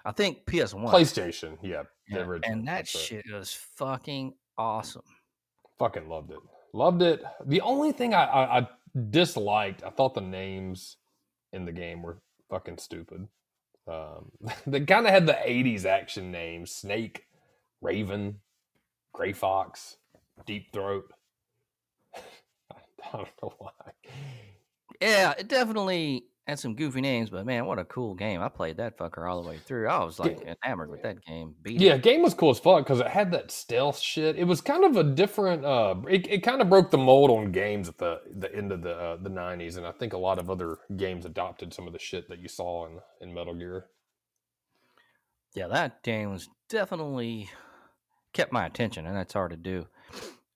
[0.05, 0.91] I think PS1.
[0.91, 2.53] PlayStation, yeah, the Yeah, original.
[2.59, 5.03] and that that's shit was fucking awesome.
[5.79, 6.39] Fucking loved it.
[6.73, 7.23] Loved it.
[7.47, 8.69] The only thing I, I, I
[9.11, 10.97] disliked, I thought the names
[11.53, 12.19] in the game were
[12.51, 13.29] fucking stupid.
[13.89, 14.33] Um,
[14.67, 17.25] they kind of had the 80s action names Snake,
[17.81, 18.41] Raven,
[19.13, 19.97] Gray Fox,
[20.45, 21.11] Deep Throat.
[22.15, 23.71] I don't know why.
[25.01, 28.41] Yeah, it definitely had some goofy names, but man, what a cool game!
[28.41, 29.89] I played that fucker all the way through.
[29.89, 31.55] I was like enamored with that game.
[31.63, 32.03] Beat Yeah, it.
[32.03, 34.37] game was cool as fuck because it had that stealth shit.
[34.37, 35.65] It was kind of a different.
[35.65, 38.83] Uh, it, it kind of broke the mold on games at the the end of
[38.83, 41.93] the uh, the nineties, and I think a lot of other games adopted some of
[41.93, 43.87] the shit that you saw in in Metal Gear.
[45.55, 47.49] yeah, that game was definitely
[48.33, 49.87] kept my attention, and that's hard to do.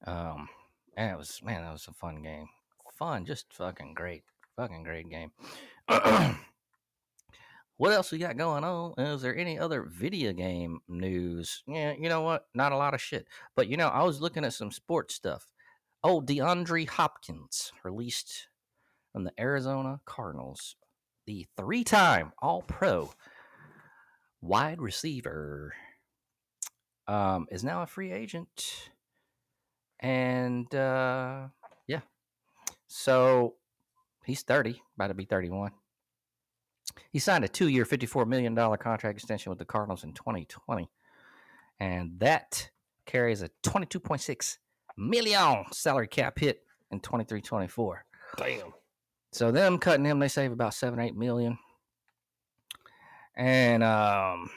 [0.06, 0.48] Um,
[0.96, 2.46] and it was man, that was a fun game.
[2.98, 4.24] Fun, just fucking great,
[4.56, 5.30] fucking great game.
[7.76, 8.94] what else we got going on?
[8.98, 11.62] Is there any other video game news?
[11.66, 12.46] Yeah, you know what?
[12.54, 13.26] Not a lot of shit.
[13.56, 15.48] But you know, I was looking at some sports stuff.
[16.04, 18.48] Oh, DeAndre Hopkins released
[19.12, 20.76] from the Arizona Cardinals,
[21.26, 23.10] the three-time All-Pro
[24.40, 25.74] wide receiver,
[27.08, 28.90] um, is now a free agent,
[29.98, 31.48] and uh,
[31.88, 32.00] yeah,
[32.86, 33.56] so
[34.24, 35.72] he's thirty, about to be thirty-one.
[37.10, 40.88] He signed a two-year, fifty-four million dollar contract extension with the Cardinals in 2020,
[41.80, 42.70] and that
[43.06, 44.58] carries a twenty-two point six
[44.96, 47.94] million salary cap hit in 23-24.
[48.36, 48.72] Damn.
[49.32, 51.58] So them cutting him, they save about seven, eight million.
[53.36, 54.50] And um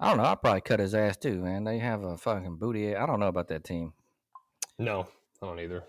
[0.00, 1.62] I don't know, I'll probably cut his ass too, man.
[1.62, 2.96] They have a fucking booty.
[2.96, 3.92] I don't know about that team.
[4.78, 5.06] No,
[5.40, 5.84] I don't either.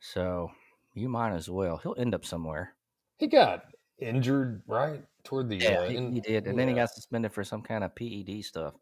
[0.00, 0.50] So
[0.94, 1.78] you might as well.
[1.78, 2.74] He'll end up somewhere.
[3.16, 3.62] He got
[4.00, 6.46] injured right toward the Yeah, uh, he, he did.
[6.46, 8.74] And then he got suspended for some kind of PED stuff.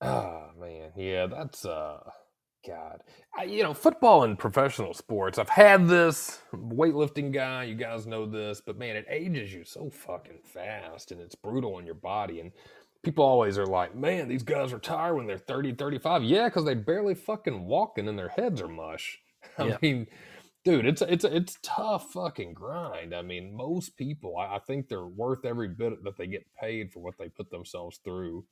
[0.00, 1.98] Ah man, yeah, that's uh,
[2.66, 3.02] God,
[3.36, 5.38] I, you know, football and professional sports.
[5.38, 7.64] I've had this weightlifting guy.
[7.64, 11.74] You guys know this, but man, it ages you so fucking fast, and it's brutal
[11.76, 12.40] on your body.
[12.40, 12.52] And
[13.02, 16.22] people always are like, "Man, these guys retire when they're 30, 35.
[16.24, 19.20] Yeah, because they barely fucking walking, and their heads are mush.
[19.58, 19.78] I Yeah.
[19.82, 20.06] mean.
[20.64, 23.14] Dude, it's it's it's tough fucking grind.
[23.14, 26.90] I mean, most people, I, I think they're worth every bit that they get paid
[26.90, 28.44] for what they put themselves through.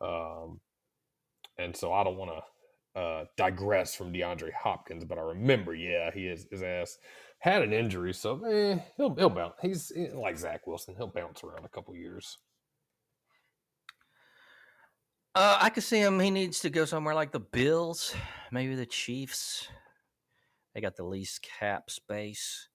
[0.00, 0.60] Um,
[1.58, 6.10] and so I don't want to uh, digress from DeAndre Hopkins, but I remember, yeah,
[6.12, 6.98] he is his ass
[7.38, 9.54] had an injury, so eh, he'll he'll bounce.
[9.62, 12.38] He's eh, like Zach Wilson; he'll bounce around a couple years.
[15.34, 16.18] Uh, I could see him.
[16.18, 18.14] He needs to go somewhere like the Bills,
[18.50, 19.68] maybe the Chiefs.
[20.74, 22.68] They got the least cap space.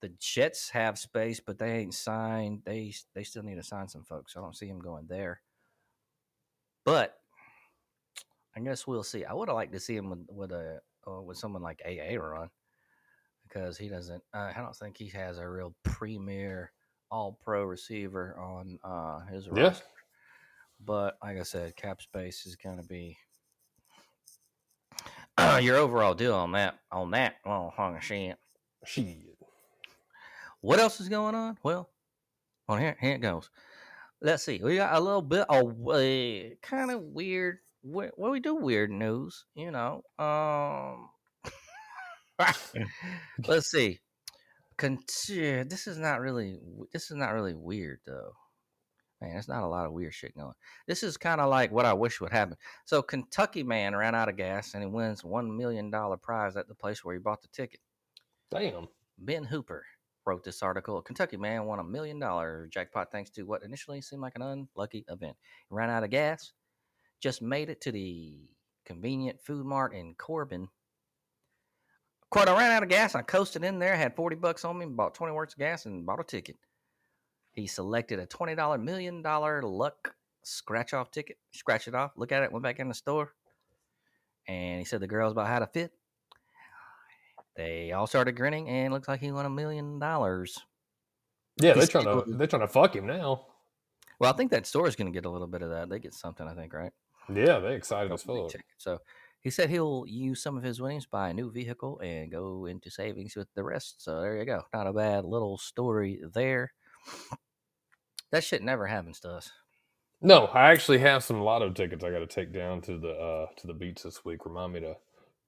[0.00, 2.62] The Jets have space, but they ain't signed.
[2.64, 4.36] They they still need to sign some folks.
[4.36, 5.40] I don't see him going there.
[6.84, 7.18] But
[8.56, 9.24] I guess we'll see.
[9.24, 12.16] I would have liked to see him with with a uh, with someone like AA
[12.16, 12.50] Ron
[13.46, 14.22] because he doesn't.
[14.34, 16.72] Uh, I don't think he has a real premier
[17.10, 19.68] All Pro receiver on uh, his Yeah.
[19.68, 19.84] roster.
[20.84, 23.16] But like I said, cap space is going to be
[25.60, 26.78] your overall deal on that.
[26.90, 28.36] On that, oh, hung shit.
[28.84, 29.36] Shit.
[30.60, 31.58] What else is going on?
[31.62, 31.90] Well,
[32.68, 33.50] on here, here it goes.
[34.20, 34.60] Let's see.
[34.62, 37.58] We got a little bit of uh, kind of weird.
[37.82, 40.02] What Well, we do weird news, you know.
[40.18, 41.10] Um,
[43.46, 44.00] let's see.
[44.78, 46.58] Con- this is not really.
[46.92, 48.32] This is not really weird though.
[49.20, 50.52] Man, there's not a lot of weird shit going.
[50.86, 52.56] This is kind of like what I wish would happen.
[52.84, 56.68] So, Kentucky man ran out of gas and he wins one million dollar prize at
[56.68, 57.80] the place where he bought the ticket.
[58.50, 58.88] Damn.
[59.18, 59.84] Ben Hooper
[60.26, 61.00] wrote this article.
[61.00, 65.04] Kentucky man won a million dollar jackpot thanks to what initially seemed like an unlucky
[65.08, 65.36] event.
[65.68, 66.52] He ran out of gas,
[67.22, 68.34] just made it to the
[68.84, 70.68] convenient food mart in Corbin.
[72.30, 73.14] Quote, I ran out of gas.
[73.14, 76.04] I coasted in there, had 40 bucks on me, bought 20 worths of gas, and
[76.04, 76.56] bought a ticket.
[77.56, 82.52] He selected a $20 million luck scratch off ticket, scratch it off, look at it,
[82.52, 83.32] went back in the store,
[84.46, 85.90] and he said the girls about how to fit.
[87.56, 90.58] They all started grinning, and looks like he won a million dollars.
[91.56, 93.46] Yeah, they're trying to they're trying to fuck him now.
[94.20, 95.88] Well, I think that store is going to get a little bit of that.
[95.88, 96.92] They get something, I think, right?
[97.32, 98.52] Yeah, they excited as fuck.
[98.76, 98.98] So
[99.40, 102.90] he said he'll use some of his winnings, buy a new vehicle, and go into
[102.90, 104.04] savings with the rest.
[104.04, 104.64] So there you go.
[104.74, 106.74] Not a bad little story there.
[108.32, 109.50] That shit never happens to us.
[110.22, 113.46] No, I actually have some lotto tickets I got to take down to the uh,
[113.58, 114.44] to the beach this week.
[114.46, 114.96] Remind me to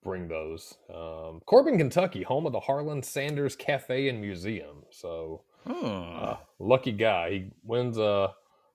[0.04, 0.74] bring those.
[0.94, 4.82] Um, Corbin, Kentucky, home of the Harlan Sanders Cafe and Museum.
[4.90, 6.24] So Hmm.
[6.24, 7.30] uh, lucky guy.
[7.30, 7.98] He wins.
[7.98, 8.28] Uh,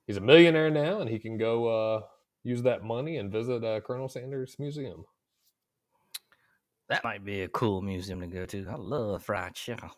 [0.05, 2.01] he's a millionaire now, and he can go uh,
[2.43, 5.05] use that money and visit uh, Colonel Sanders Museum.
[6.89, 8.67] that might be a cool museum to go to.
[8.69, 9.89] I love fried chicken.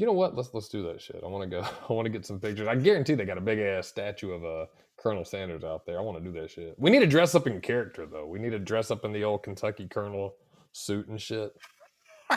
[0.00, 0.34] You know what?
[0.34, 1.20] Let's let's do that shit.
[1.22, 1.60] I want to go.
[1.90, 2.66] I want to get some pictures.
[2.66, 4.64] I guarantee they got a big ass statue of uh,
[4.96, 5.98] Colonel Sanders out there.
[5.98, 6.74] I want to do that shit.
[6.78, 8.24] We need to dress up in character though.
[8.24, 10.36] We need to dress up in the old Kentucky Colonel
[10.72, 11.52] suit and shit.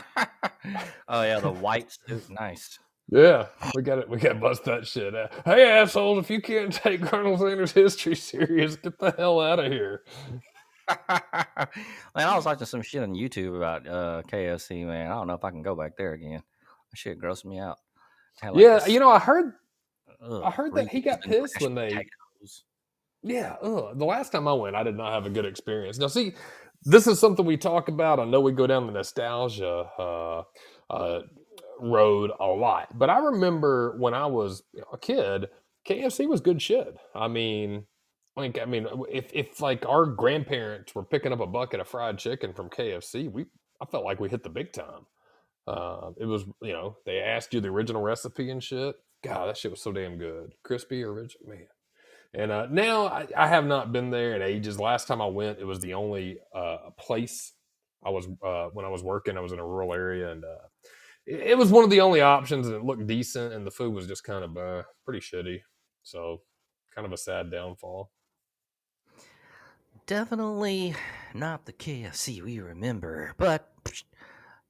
[1.07, 2.79] oh yeah, the white suit, nice.
[3.09, 4.09] Yeah, we got it.
[4.09, 5.31] We got to bust that shit out.
[5.45, 6.19] Hey assholes!
[6.19, 10.03] If you can't take Colonel Sanders' history serious, get the hell out of here.
[11.07, 11.07] man,
[12.17, 14.85] I was watching some shit on YouTube about uh, KFC.
[14.85, 16.43] Man, I don't know if I can go back there again.
[16.93, 17.77] Shit grossed me out.
[18.43, 19.53] Like, yeah, this- you know, I heard.
[20.21, 22.65] ugh, I heard that he got pissed when they- potatoes.
[23.23, 23.97] Yeah, ugh.
[23.97, 25.97] the last time I went, I did not have a good experience.
[25.97, 26.33] Now, see,
[26.83, 28.19] this is something we talk about.
[28.19, 30.43] I know we go down the nostalgia uh,
[30.89, 31.21] uh,
[31.79, 35.47] road a lot, but I remember when I was you know, a kid,
[35.87, 36.95] KFC was good shit.
[37.15, 37.85] I mean,
[38.35, 42.17] like, I mean, if if like our grandparents were picking up a bucket of fried
[42.17, 43.45] chicken from KFC, we
[43.81, 45.05] I felt like we hit the big time.
[45.67, 48.95] Uh, it was, you know, they asked you the original recipe and shit.
[49.23, 51.67] God, that shit was so damn good, crispy original, man.
[52.33, 54.79] And uh, now I, I have not been there in ages.
[54.79, 57.53] Last time I went, it was the only uh, place
[58.03, 59.37] I was uh, when I was working.
[59.37, 60.67] I was in a rural area, and uh,
[61.25, 63.93] it, it was one of the only options, and it looked decent, and the food
[63.93, 65.59] was just kind of uh, pretty shitty.
[66.01, 66.41] So,
[66.93, 68.11] kind of a sad downfall.
[70.05, 70.95] Definitely
[71.33, 73.71] not the KFC we remember, but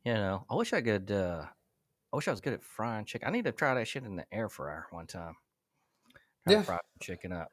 [0.05, 1.11] you know, I wish I could.
[1.11, 1.45] uh
[2.11, 3.27] I wish I was good at frying chicken.
[3.27, 5.35] I need to try that shit in the air fryer one time.
[6.43, 6.61] Try Yeah.
[6.61, 7.49] fry chicken up.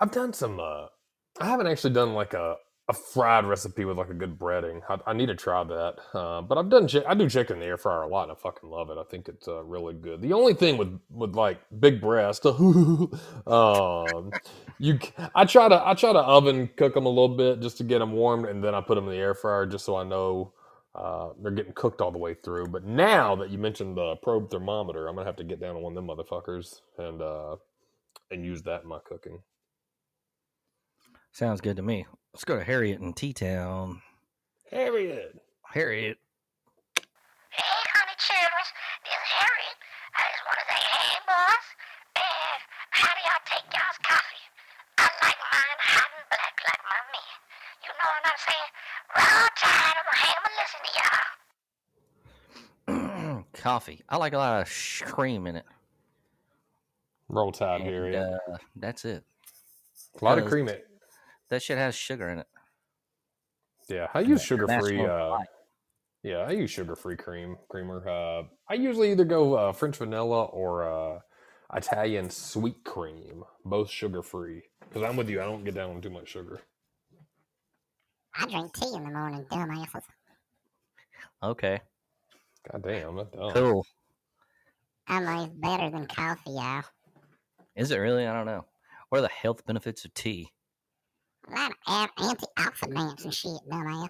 [0.00, 0.58] I've done some.
[0.58, 0.86] Uh,
[1.40, 2.56] I haven't actually done like a,
[2.88, 4.80] a fried recipe with like a good breading.
[4.88, 5.96] I, I need to try that.
[6.14, 6.88] Uh, but I've done.
[7.06, 8.96] I do chicken in the air fryer a lot, and I fucking love it.
[8.98, 10.22] I think it's uh, really good.
[10.22, 14.34] The only thing with with like big breast, um,
[14.78, 14.98] you
[15.34, 17.98] I try to I try to oven cook them a little bit just to get
[17.98, 20.52] them warm, and then I put them in the air fryer just so I know.
[20.94, 22.66] Uh, they're getting cooked all the way through.
[22.66, 25.82] But now that you mentioned the probe thermometer, I'm gonna have to get down on
[25.82, 27.56] one of them motherfuckers and uh,
[28.30, 29.40] and use that in my cooking.
[31.32, 32.06] Sounds good to me.
[32.34, 34.02] Let's go to Harriet in T Town.
[34.70, 35.40] Harriet.
[35.64, 36.18] Harriet.
[37.50, 38.64] Hey, honey children,
[39.04, 39.76] this is Harriet.
[40.16, 41.68] I just want to say, hey, boys,
[42.16, 42.60] and
[42.92, 44.44] how do y'all take y'all's coffee?
[44.96, 47.36] I like mine hot and black like my man.
[47.84, 48.70] You know what I'm saying?
[49.12, 51.28] Roll tide, I'm gonna hang 'em and listen to y'all.
[53.62, 54.00] Coffee.
[54.08, 55.64] I like a lot of sh- cream in it.
[57.28, 59.22] Roll Tide, and, Yeah, uh, that's it.
[60.20, 60.68] a lot of cream.
[60.68, 60.88] in it.
[61.48, 62.48] That shit has sugar in it.
[63.88, 65.06] Yeah, I use sugar free.
[65.06, 65.38] Uh,
[66.24, 68.08] yeah, I use sugar free cream creamer.
[68.08, 70.82] Uh, I usually either go uh, French vanilla or
[71.14, 71.20] uh,
[71.72, 74.62] Italian sweet cream, both sugar free.
[74.80, 76.62] Because I'm with you, I don't get down on too much sugar.
[78.34, 80.02] I drink tea in the morning, dumbasses.
[81.44, 81.80] Okay.
[82.70, 83.52] God damn, that's dumb.
[83.52, 83.86] Cool.
[85.08, 86.82] I'm like better than coffee, y'all.
[87.74, 88.26] Is it really?
[88.26, 88.64] I don't know.
[89.08, 90.52] What are the health benefits of tea?
[91.48, 91.76] A lot of
[92.18, 94.08] an- antioxidants and shit, dumbass.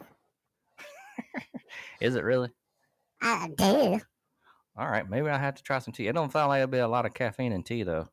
[2.00, 2.50] Is it really?
[3.22, 4.00] I do.
[4.76, 6.08] All right, maybe I have to try some tea.
[6.08, 8.08] It don't sound like there'll be a lot of caffeine in tea, though.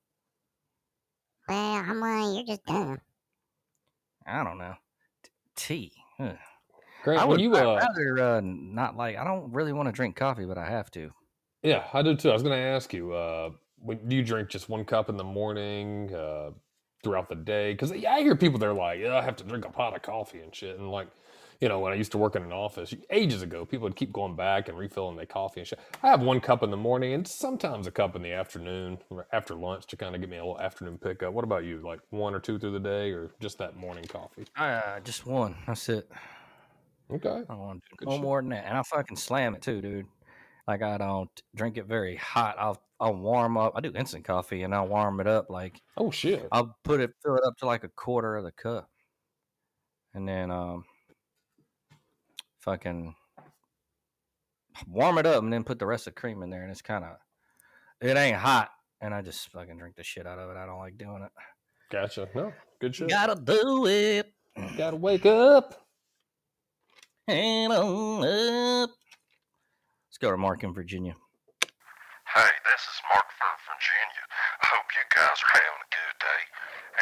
[1.48, 3.00] Well, I'm like, you're just dumb.
[4.26, 4.76] I don't know.
[5.24, 5.94] T- tea.
[6.20, 6.38] Ugh.
[7.04, 9.18] Grant, I would you uh, rather uh, not like.
[9.18, 11.12] I don't really want to drink coffee, but I have to.
[11.64, 12.30] yeah, I do too.
[12.30, 15.18] I was going to ask you, uh, when, do you drink just one cup in
[15.18, 16.52] the morning, uh,
[17.04, 17.74] throughout the day?
[17.74, 20.02] Because yeah, I hear people they're like, yeah, I have to drink a pot of
[20.02, 21.08] coffee and shit, and like.
[21.62, 24.14] You know, when I used to work in an office ages ago, people would keep
[24.14, 25.78] going back and refilling their coffee and shit.
[26.02, 29.28] I have one cup in the morning and sometimes a cup in the afternoon, or
[29.34, 31.34] after lunch, to kind of give me a little afternoon pickup.
[31.34, 31.82] What about you?
[31.84, 34.46] Like one or two through the day, or just that morning coffee?
[34.56, 35.54] Uh, just one.
[35.68, 36.10] That's it.
[37.12, 37.30] Okay.
[37.50, 38.22] I don't want to drink no shit.
[38.22, 38.66] more than that.
[38.66, 40.06] And I fucking slam it too, dude.
[40.68, 42.56] Like I don't drink it very hot.
[42.60, 43.74] I'll I'll warm up.
[43.76, 45.50] I do instant coffee and I'll warm it up.
[45.50, 46.48] Like Oh shit.
[46.52, 48.90] I'll put it fill it up to like a quarter of the cup,
[50.14, 50.86] and then um
[52.60, 53.16] fucking
[54.88, 56.62] warm it up and then put the rest of the cream in there.
[56.62, 57.16] And it's kind of
[58.02, 58.70] it ain't hot,
[59.02, 60.58] and I just fucking drink the shit out of it.
[60.58, 61.32] I don't like doing it.
[61.92, 62.30] Gotcha.
[62.36, 63.10] No, good shit.
[63.10, 64.32] Gotta do it.
[64.78, 65.89] Gotta wake up.
[67.30, 68.90] Hang on up.
[68.90, 71.14] Let's go to Mark in Virginia.
[71.14, 74.26] Hey, this is Mark from Virginia.
[74.66, 76.42] I hope you guys are having a good day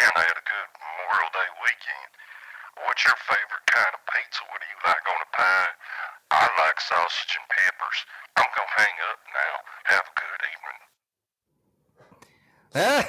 [0.04, 2.12] and had a good Memorial Day weekend.
[2.84, 4.44] What's your favorite kind of pizza?
[4.52, 5.72] What do you like on a pie?
[6.36, 8.00] I like sausage and peppers.
[8.36, 9.54] I'm gonna hang up now.
[9.96, 10.80] Have a good evening.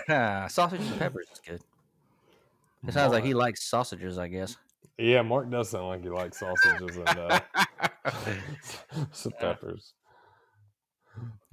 [0.06, 1.66] Ah, sausage and peppers is good.
[2.86, 4.54] It sounds like he likes sausages, I guess.
[4.98, 7.40] Yeah, Mark does sound like he likes sausages and uh,
[9.12, 9.94] some peppers.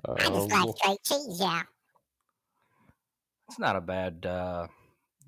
[0.07, 1.61] Uh, I just like straight cheese, yeah.
[3.47, 4.67] It's not a bad uh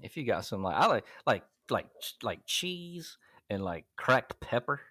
[0.02, 1.88] if you got some like I like like like
[2.24, 3.18] like cheese
[3.50, 4.82] and like cracked pepper.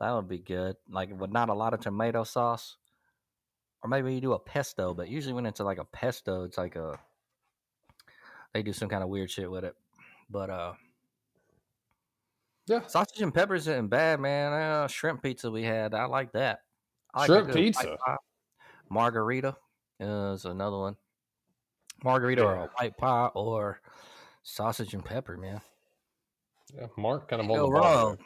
[0.00, 0.76] That would be good.
[0.88, 2.76] Like with not a lot of tomato sauce.
[3.82, 6.76] Or maybe you do a pesto, but usually when it's like a pesto, it's like
[6.76, 6.98] a
[8.52, 9.74] they do some kind of weird shit with it.
[10.28, 10.72] But uh
[12.70, 14.52] yeah, sausage and peppers isn't bad, man.
[14.52, 16.60] Uh, shrimp pizza we had, I like that.
[17.12, 17.96] I like Shrimp pizza?
[18.06, 18.16] pie.
[18.88, 19.56] Margarita
[19.98, 20.96] is another one.
[22.04, 23.80] Margarita or a white pie or
[24.44, 25.60] sausage and pepper, man.
[26.72, 28.18] yeah, Mark kind of Can't the go wrong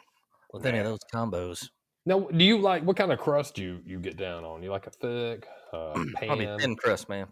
[0.53, 1.69] with any of those combos.
[2.05, 4.61] Now, do you like what kind of crust do you you get down on?
[4.61, 7.25] You like a thick uh, Probably thin crust, man.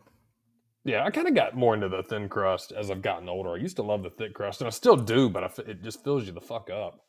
[0.86, 3.52] Yeah, I kind of got more into the thin crust as I've gotten older.
[3.52, 5.84] I used to love the thick crust, and I still do, but I f it
[5.84, 7.00] just fills you the fuck up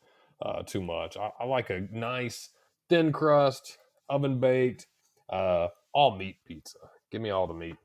[0.41, 1.17] uh, too much.
[1.17, 2.49] I, I like a nice
[2.89, 3.77] thin crust,
[4.09, 4.87] oven baked,
[5.29, 6.77] uh, all meat pizza.
[7.11, 7.75] Give me all the meat.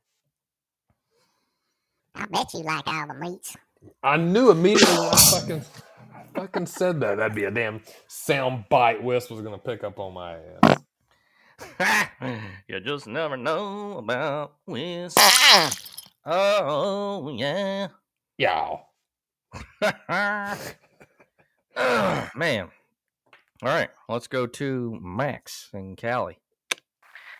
[2.14, 3.57] I bet you like all the meats.
[4.03, 5.64] I knew immediately when I fucking,
[6.14, 7.16] I fucking said that.
[7.16, 9.03] That'd be a damn sound bite.
[9.03, 10.70] Whis was gonna pick up on my ass.
[12.69, 15.15] you just never know about this.
[16.27, 17.89] Oh yeah.
[18.37, 18.85] Yow.
[19.83, 20.59] Ugh,
[22.37, 22.69] man.
[23.63, 26.41] All right, let's go to Max and Cali.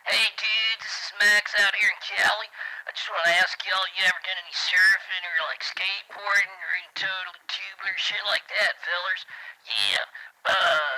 [0.05, 2.49] Hey, dude, this is Max out here in Cali.
[2.85, 6.71] I just want to ask y'all, you ever done any surfing or like skateboarding or
[6.77, 9.25] any totally tubular shit like that, fellers?
[9.65, 10.05] Yeah,
[10.45, 10.97] uh,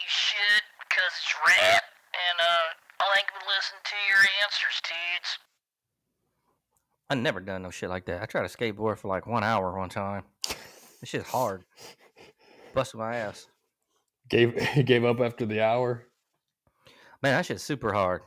[0.00, 1.84] you should because it's rad,
[2.14, 2.68] and uh,
[3.00, 5.38] I like to listen to your answers, dudes.
[7.10, 8.22] I never done no shit like that.
[8.22, 10.24] I tried to skateboard for like one hour one time.
[11.00, 11.64] This shit's hard.
[12.74, 13.48] Busted my ass.
[14.28, 16.06] Gave gave up after the hour.
[17.22, 18.22] Man, that shit's super hard.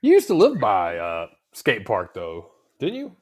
[0.00, 3.16] You used to live by uh, skate park though, didn't you?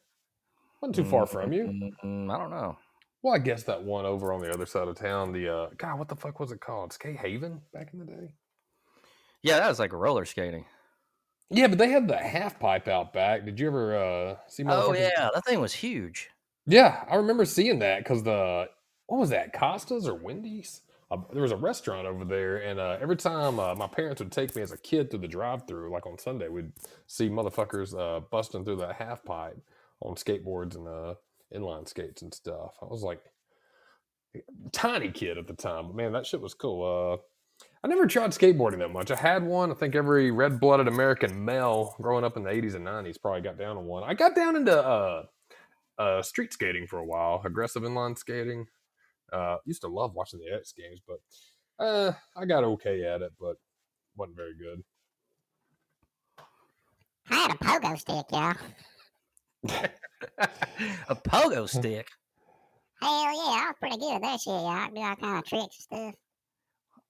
[0.80, 1.92] Wasn't too far from you.
[2.04, 2.76] Mm, I don't know.
[3.22, 5.32] Well, I guess that one over on the other side of town.
[5.32, 6.92] The uh, God, what the fuck was it called?
[6.92, 8.34] Skate Haven back in the day.
[9.46, 10.64] Yeah, that was like roller skating.
[11.50, 13.44] Yeah, but they had the half pipe out back.
[13.44, 14.64] Did you ever uh, see?
[14.66, 16.30] Oh yeah, that thing was huge.
[16.66, 17.04] yeah.
[17.08, 18.68] I remember seeing that because the
[19.06, 19.52] what was that?
[19.52, 20.82] Costas or Wendy's?
[21.08, 24.32] Uh, there was a restaurant over there, and uh, every time uh, my parents would
[24.32, 26.72] take me as a kid through the drive-through, like on Sunday, we'd
[27.06, 29.56] see motherfuckers uh, busting through the half pipe
[30.00, 31.14] on skateboards and uh,
[31.54, 32.74] inline skates and stuff.
[32.82, 33.20] I was like
[34.72, 37.22] tiny kid at the time, but man, that shit was cool.
[37.84, 39.10] I never tried skateboarding that much.
[39.10, 39.70] I had one.
[39.70, 43.58] I think every red-blooded American male growing up in the '80s and '90s probably got
[43.58, 44.02] down on one.
[44.02, 45.24] I got down into uh,
[45.98, 48.66] uh, street skating for a while, aggressive inline skating.
[49.32, 53.32] Uh, used to love watching the X Games, but uh, I got okay at it,
[53.40, 53.56] but
[54.16, 54.82] wasn't very good.
[57.30, 58.54] I had a pogo stick, y'all.
[61.08, 62.08] a pogo stick.
[63.00, 64.68] Hell yeah, I was pretty good at that shit, y'all.
[64.68, 66.14] I could do all kind of tricks and stuff.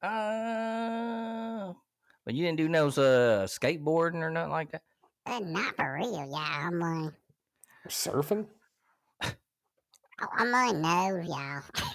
[0.02, 1.72] Uh,
[2.24, 4.82] but you didn't do no uh, skateboarding or nothing like that.
[5.24, 6.36] But not for real, y'all.
[6.38, 7.12] I'm like,
[7.88, 8.46] Surfing?
[9.22, 9.30] oh,
[10.38, 11.62] I'm like, no, y'all.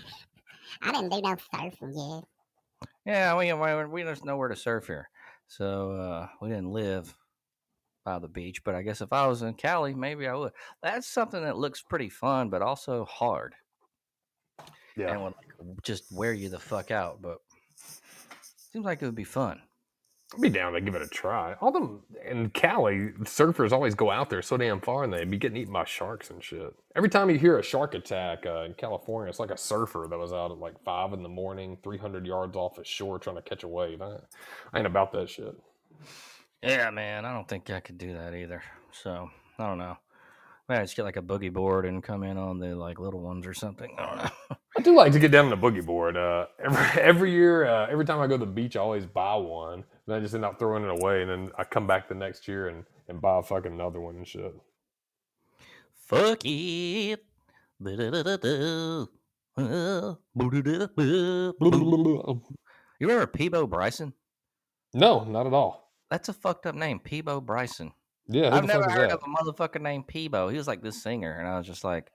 [0.81, 2.89] I didn't do no surfing yet.
[3.05, 5.09] Yeah, we we, we just know where to surf here,
[5.47, 7.13] so uh, we didn't live
[8.05, 8.63] by the beach.
[8.63, 10.53] But I guess if I was in Cali, maybe I would.
[10.81, 13.53] That's something that looks pretty fun, but also hard,
[14.95, 15.11] Yeah.
[15.11, 17.21] and would like, just wear you the fuck out.
[17.21, 17.37] But
[18.71, 19.61] seems like it would be fun.
[20.33, 21.55] I'd be down to give it a try.
[21.59, 25.37] All them in Cali, surfers always go out there so damn far and they'd be
[25.37, 26.73] getting eaten by sharks and shit.
[26.95, 30.17] Every time you hear a shark attack uh, in California, it's like a surfer that
[30.17, 33.41] was out at like five in the morning, 300 yards off the shore trying to
[33.41, 34.01] catch a wave.
[34.01, 34.17] I,
[34.71, 35.53] I ain't about that shit.
[36.63, 38.63] Yeah, man, I don't think I could do that either.
[39.03, 39.97] So I don't know.
[40.69, 43.19] Man, I just get like a boogie board and come in on the like little
[43.19, 43.93] ones or something.
[43.99, 44.57] I don't know.
[44.81, 46.17] I do like to get down on the boogie board.
[46.17, 49.35] Uh, every every year, uh, every time I go to the beach, I always buy
[49.35, 49.83] one.
[50.07, 52.47] And I just end up throwing it away, and then I come back the next
[52.47, 54.55] year and, and buy a fucking another one and shit.
[55.93, 57.23] Fuck it.
[57.79, 59.07] You
[63.07, 64.13] remember Peabo Bryson?
[64.95, 65.91] No, not at all.
[66.09, 67.91] That's a fucked up name, Peabo Bryson.
[68.27, 69.19] Yeah, I've never heard that?
[69.19, 70.49] of a motherfucker named Peabo.
[70.49, 72.11] He was like this singer, and I was just like,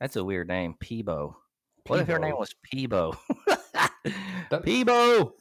[0.00, 1.38] "That's a weird name, Peabo."
[1.86, 3.14] What if her name was Peabo?
[4.50, 5.34] That- Peabo,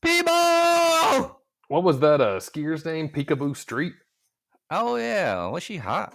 [0.00, 1.36] Peabo.
[1.68, 3.08] What was that uh skier's name?
[3.10, 3.92] Picabo Street?
[4.70, 6.14] Oh yeah, was she hot?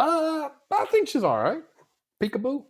[0.00, 1.62] Uh I think she's alright.
[2.20, 2.64] Picabo?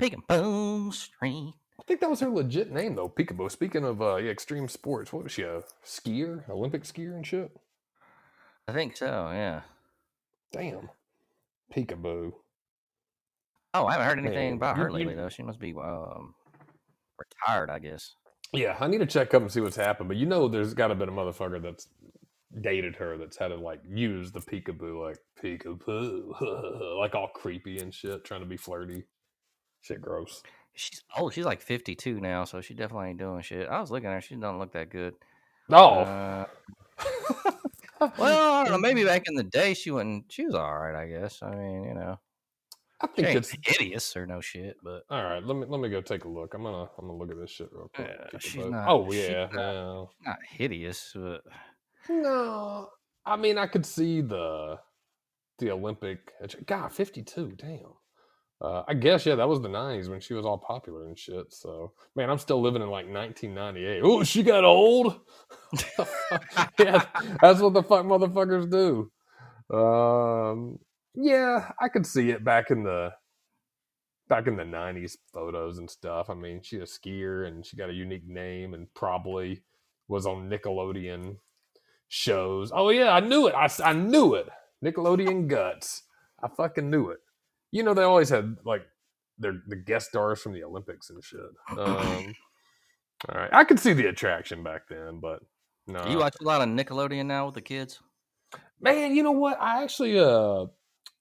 [0.00, 1.54] Picabo Street.
[1.78, 3.50] I think that was her legit name though, Picabo.
[3.50, 6.48] Speaking of uh yeah, extreme sports, what was she a skier?
[6.48, 7.54] Olympic skier and shit?
[8.66, 9.06] I think so.
[9.32, 9.60] Yeah.
[10.52, 10.88] Damn.
[11.74, 12.32] Picabo.
[13.74, 15.28] Oh, I haven't heard anything Man, about her you- lately though.
[15.28, 16.34] She must be um
[17.18, 18.14] retired, I guess.
[18.52, 20.08] Yeah, I need to check up and see what's happened.
[20.08, 21.88] But you know, there's got to been a motherfucker that's
[22.60, 27.92] dated her that's had to like use the peekaboo, like peekaboo, like all creepy and
[27.92, 29.04] shit, trying to be flirty.
[29.80, 30.42] Shit, gross.
[30.74, 33.68] She's oh, she's like fifty two now, so she definitely ain't doing shit.
[33.68, 35.14] I was looking at her; she doesn't look that good.
[35.70, 36.46] Oh, Uh,
[38.18, 38.78] well, I don't know.
[38.78, 40.26] Maybe back in the day, she wasn't.
[40.28, 41.42] She was all right, I guess.
[41.42, 42.18] I mean, you know,
[43.00, 45.42] I think it's hideous or no shit, but all right.
[45.44, 46.54] Let me let me go take a look.
[46.54, 48.08] I'm gonna I'm gonna look at this shit real quick.
[48.32, 50.10] Yeah, she's not- oh she's yeah, not- no.
[50.24, 51.12] not hideous.
[51.14, 51.42] But
[52.08, 52.88] no.
[53.26, 54.78] I mean, I could see the
[55.58, 56.32] the Olympic.
[56.66, 57.52] God, 52.
[57.56, 57.80] Damn.
[58.60, 61.52] Uh, I guess yeah, that was the '90s when she was all popular and shit.
[61.52, 64.00] So man, I'm still living in like 1998.
[64.02, 65.20] Oh, she got old.
[66.78, 67.04] yeah,
[67.42, 69.10] that's what the fuck motherfuckers do.
[69.76, 70.78] Um,
[71.14, 73.12] yeah, I could see it back in the
[74.28, 76.28] back in the '90s photos and stuff.
[76.30, 79.62] I mean, she's a skier and she got a unique name and probably
[80.08, 81.36] was on Nickelodeon
[82.08, 82.72] shows.
[82.74, 83.54] Oh yeah, I knew it.
[83.54, 84.48] I, I knew it.
[84.84, 86.02] Nickelodeon guts.
[86.42, 87.18] I fucking knew it.
[87.70, 88.82] You know they always had like
[89.38, 91.40] their the guest stars from the Olympics and shit.
[91.70, 91.78] Um,
[93.28, 95.40] all right, I could see the attraction back then, but
[95.86, 96.06] no.
[96.08, 98.00] you watch a lot of Nickelodeon now with the kids.
[98.80, 99.60] Man, you know what?
[99.60, 100.66] I actually uh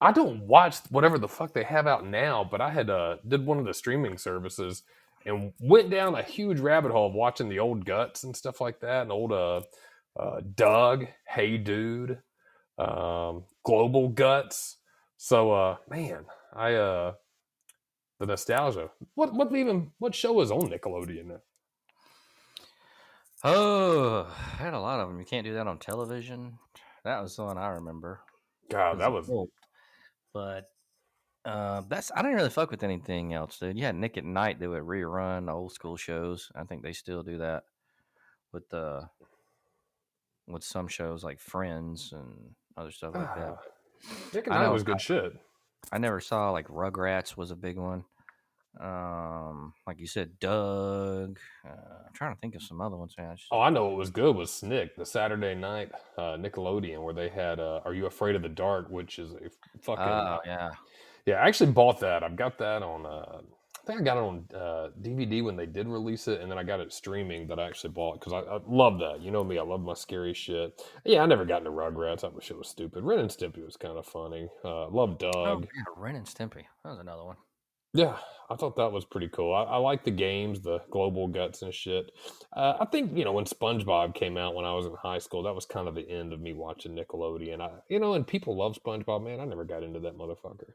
[0.03, 3.45] I don't watch whatever the fuck they have out now, but I had uh did
[3.45, 4.83] one of the streaming services
[5.25, 8.81] and went down a huge rabbit hole of watching the old guts and stuff like
[8.81, 9.61] that and old uh
[10.19, 12.19] uh Doug, Hey Dude,
[12.77, 14.75] um Global Guts.
[15.15, 17.13] So uh man, I uh
[18.19, 18.89] the nostalgia.
[19.15, 21.41] What what even what show is on Nickelodeon now?
[23.45, 24.27] Oh,
[24.59, 25.19] I had a lot of them.
[25.19, 26.59] You can't do that on television.
[27.05, 28.19] That was the one I remember.
[28.69, 29.49] God, that was was old.
[30.33, 30.69] But
[31.45, 33.77] uh, that's I didn't really fuck with anything else, dude.
[33.77, 36.51] You had Nick at Night that would rerun old school shows.
[36.55, 37.63] I think they still do that
[38.51, 39.09] with the
[40.47, 43.57] with some shows like Friends and other stuff like that.
[43.57, 45.33] Ah, Nick and I Night was good shit.
[45.91, 48.05] I never saw like Rugrats was a big one.
[48.79, 51.39] Um, like you said, Doug.
[51.65, 51.69] Uh,
[52.07, 53.13] I'm trying to think of some other ones.
[53.17, 57.03] I just- Oh, I know what was good was Snick, the Saturday night uh, Nickelodeon,
[57.03, 59.49] where they had uh, "Are You Afraid of the Dark," which is a
[59.81, 60.71] fucking Oh yeah,
[61.25, 61.35] yeah.
[61.35, 62.23] I actually bought that.
[62.23, 63.05] I've got that on.
[63.05, 63.41] Uh,
[63.81, 66.57] I think I got it on uh, DVD when they did release it, and then
[66.57, 69.21] I got it streaming that I actually bought because I, I love that.
[69.21, 70.81] You know me, I love my scary shit.
[71.03, 72.21] Yeah, I never got into Rugrats.
[72.21, 73.03] That shit was stupid.
[73.03, 74.47] Ren and Stimpy was kind of funny.
[74.63, 75.33] Uh, love Doug.
[75.35, 76.63] oh, yeah, Ren and Stimpy.
[76.85, 77.35] That was another one.
[77.93, 78.17] Yeah,
[78.49, 79.53] I thought that was pretty cool.
[79.53, 82.11] I, I like the games, the global guts and shit.
[82.55, 85.43] Uh, I think you know when SpongeBob came out when I was in high school,
[85.43, 87.61] that was kind of the end of me watching Nickelodeon.
[87.61, 89.23] I, you know, and people love SpongeBob.
[89.23, 90.73] Man, I never got into that motherfucker.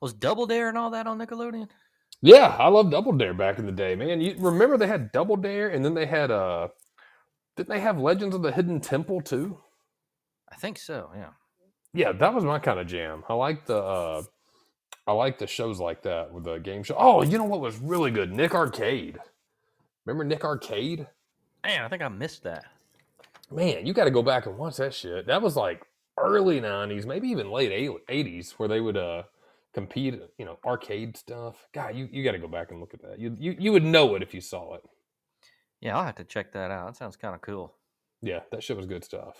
[0.00, 1.68] Was Double Dare and all that on Nickelodeon?
[2.22, 4.20] Yeah, I loved Double Dare back in the day, man.
[4.20, 6.68] You remember they had Double Dare, and then they had uh,
[7.56, 9.58] didn't they have Legends of the Hidden Temple too?
[10.50, 11.10] I think so.
[11.14, 11.30] Yeah.
[11.94, 13.24] Yeah, that was my kind of jam.
[13.28, 14.22] I like the uh
[15.06, 16.96] I like the shows like that with the game show.
[16.98, 18.32] Oh, you know what was really good?
[18.32, 19.18] Nick Arcade.
[20.04, 21.06] Remember Nick Arcade?
[21.64, 22.64] Man, I think I missed that.
[23.50, 25.26] Man, you got to go back and watch that shit.
[25.26, 25.86] That was like
[26.18, 27.70] early 90s, maybe even late
[28.08, 29.24] 80s where they would uh
[29.72, 31.68] compete, you know, arcade stuff.
[31.72, 33.18] God, you, you got to go back and look at that.
[33.18, 34.82] You, you you would know it if you saw it.
[35.80, 36.86] Yeah, I'll have to check that out.
[36.86, 37.74] That sounds kind of cool.
[38.22, 39.36] Yeah, that shit was good stuff.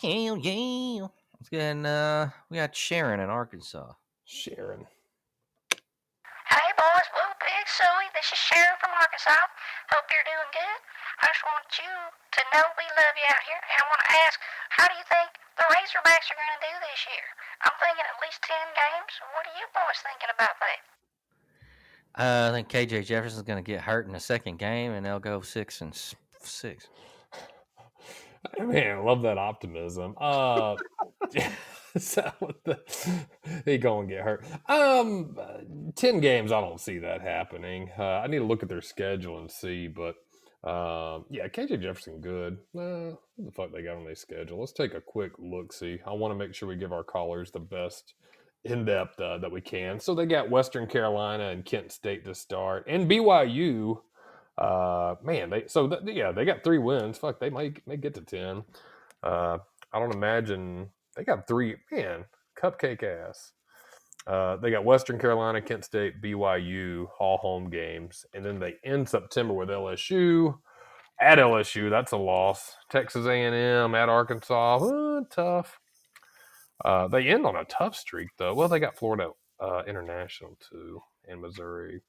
[0.00, 1.06] Hell yeah.
[1.34, 3.92] Let's get uh, we got Sharon in Arkansas.
[4.24, 4.86] Sharon.
[6.48, 9.44] Hey boys, Woo Pig Sooie, this is Sharon from Arkansas.
[9.92, 10.78] Hope you're doing good.
[11.20, 14.12] I just want you to know we love you out here, and I want to
[14.24, 14.36] ask,
[14.72, 15.28] how do you think
[15.60, 17.26] the Razorbacks are going to do this year?
[17.68, 19.12] I'm thinking at least 10 games.
[19.36, 20.80] What are you boys thinking about that?
[22.14, 25.20] Uh, I think KJ Jefferson's going to get hurt in the second game, and they'll
[25.22, 26.88] go six and s- six.
[28.58, 30.14] Man, I love that optimism.
[30.20, 30.76] Uh
[31.94, 32.80] The
[33.64, 34.44] he gonna get hurt?
[34.68, 35.36] Um,
[35.94, 36.50] ten games.
[36.52, 37.90] I don't see that happening.
[37.98, 40.16] Uh, I need to look at their schedule and see, but
[40.68, 42.54] um, yeah, KJ Jefferson good.
[42.74, 44.60] Uh, the fuck they got on their schedule?
[44.60, 45.72] Let's take a quick look.
[45.72, 48.14] See, I want to make sure we give our callers the best
[48.64, 50.00] in depth uh, that we can.
[50.00, 54.00] So they got Western Carolina and Kent State to start, and BYU.
[54.56, 57.18] Uh, man, they so th- yeah they got three wins.
[57.18, 58.64] Fuck, they might may get to ten.
[59.22, 59.58] Uh,
[59.92, 61.76] I don't imagine they got three.
[61.90, 62.24] Man,
[62.60, 63.52] cupcake ass.
[64.26, 69.08] Uh, they got Western Carolina, Kent State, BYU, all home games, and then they end
[69.08, 70.56] September with LSU
[71.20, 71.90] at LSU.
[71.90, 72.74] That's a loss.
[72.90, 75.78] Texas A&M at Arkansas, uh, tough.
[76.84, 78.54] Uh, they end on a tough streak though.
[78.54, 82.02] Well, they got Florida uh, International too, and Missouri.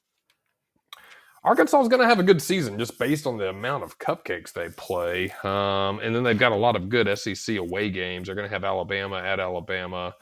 [1.45, 4.51] Arkansas is going to have a good season just based on the amount of cupcakes
[4.51, 5.31] they play.
[5.43, 8.25] Um, and then they've got a lot of good SEC away games.
[8.27, 10.15] They're going to have Alabama at Alabama,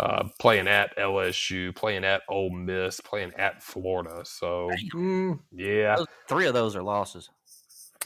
[0.00, 4.22] uh, playing at LSU, playing at Ole Miss, playing at Florida.
[4.24, 5.94] So, mm, yeah.
[5.96, 7.30] Those- three of those are losses.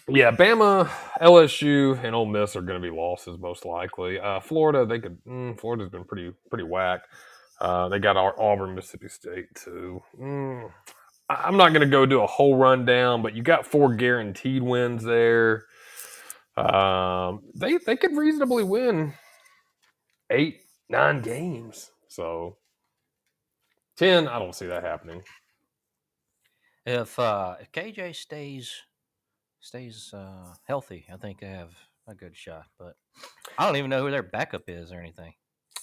[0.06, 0.88] Yeah, Bama,
[1.20, 4.18] LSU, and Ole Miss are going to be losses most likely.
[4.18, 5.18] Uh, Florida, they could.
[5.24, 7.02] Mm, Florida's been pretty pretty whack.
[7.60, 10.00] Uh, they got Au- Auburn, Mississippi State too.
[10.18, 10.70] Mm,
[11.28, 15.04] I'm not going to go do a whole rundown, but you got four guaranteed wins
[15.04, 15.66] there.
[16.56, 19.14] Um, they they could reasonably win
[20.30, 21.90] eight nine games.
[22.08, 22.56] So
[23.96, 25.22] ten, I don't see that happening.
[26.86, 28.74] If uh, if KJ stays
[29.60, 31.74] stays uh, healthy, I think they have
[32.08, 32.66] a good shot.
[32.78, 32.96] But
[33.58, 35.34] I don't even know who their backup is or anything.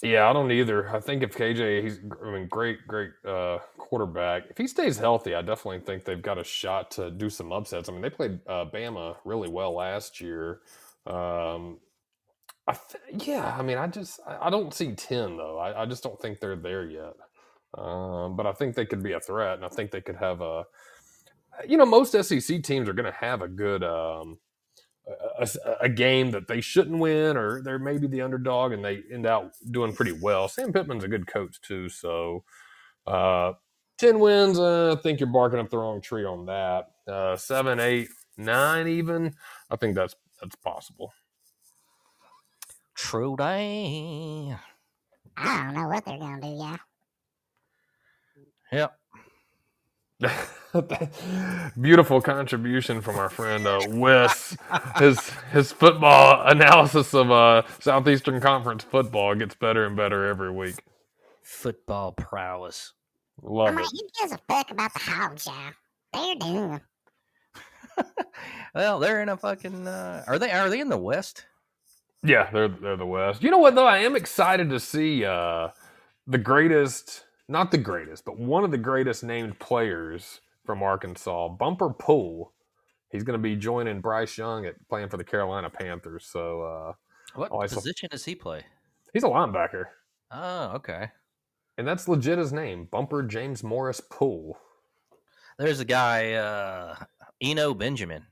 [0.01, 0.89] Yeah, I don't either.
[0.95, 4.43] I think if KJ, he's I mean, great, great uh, quarterback.
[4.49, 7.89] If he stays healthy, I definitely think they've got a shot to do some upsets.
[7.89, 10.61] I mean, they played uh, Bama really well last year.
[11.07, 11.79] Um,
[12.67, 15.59] I th- yeah, I mean, I just I don't see ten though.
[15.59, 17.13] I, I just don't think they're there yet.
[17.77, 20.41] Um, but I think they could be a threat, and I think they could have
[20.41, 20.65] a.
[21.67, 24.39] You know, most SEC teams are going to have a good um,
[25.07, 29.03] a, a- a game that they shouldn't win, or they're maybe the underdog and they
[29.11, 30.47] end out doing pretty well.
[30.47, 32.43] Sam Pittman's a good coach too, so
[33.07, 33.53] uh,
[33.97, 34.59] ten wins.
[34.59, 36.91] Uh, I think you're barking up the wrong tree on that.
[37.07, 39.33] Uh, seven, eight, nine, even.
[39.69, 41.13] I think that's that's possible.
[42.95, 44.55] True day.
[45.37, 46.77] I don't know what they're gonna do, yeah.
[48.71, 48.97] Yep.
[51.81, 54.57] Beautiful contribution from our friend uh, Wes.
[54.97, 60.83] His his football analysis of uh, Southeastern Conference football gets better and better every week.
[61.43, 62.93] Football prowess.
[63.41, 63.81] Love I'm it.
[63.83, 65.71] like, who gives a fuck about the hogs, yeah?
[66.13, 66.81] They're doing.
[68.75, 69.87] Well, they're in a fucking.
[69.87, 70.51] Uh, are they?
[70.51, 71.45] Are they in the West?
[72.23, 73.43] Yeah, they're they're the West.
[73.43, 73.87] You know what though?
[73.87, 75.69] I am excited to see uh,
[76.27, 81.91] the greatest, not the greatest, but one of the greatest named players from Arkansas, Bumper
[81.91, 82.53] Pool.
[83.11, 86.25] He's going to be joining Bryce Young at playing for the Carolina Panthers.
[86.25, 86.93] So uh,
[87.35, 88.63] What Oh, position does he play?
[89.13, 89.85] he's a linebacker,
[90.31, 91.11] Oh, okay.
[91.77, 94.57] and that's legit his name, Bumper James Morris Pool.
[95.57, 96.95] There's a guy, uh,
[97.41, 98.25] Eno Benjamin.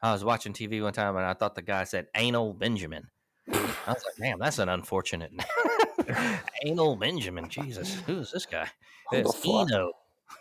[0.00, 3.08] I was watching TV one time and I thought the guy said Anal Benjamin.
[3.52, 5.46] I was like, man, that's an unfortunate name.
[6.64, 7.48] Anal Benjamin.
[7.48, 8.68] Jesus, who is this guy?
[9.12, 9.44] It's?
[9.44, 9.92] Eno.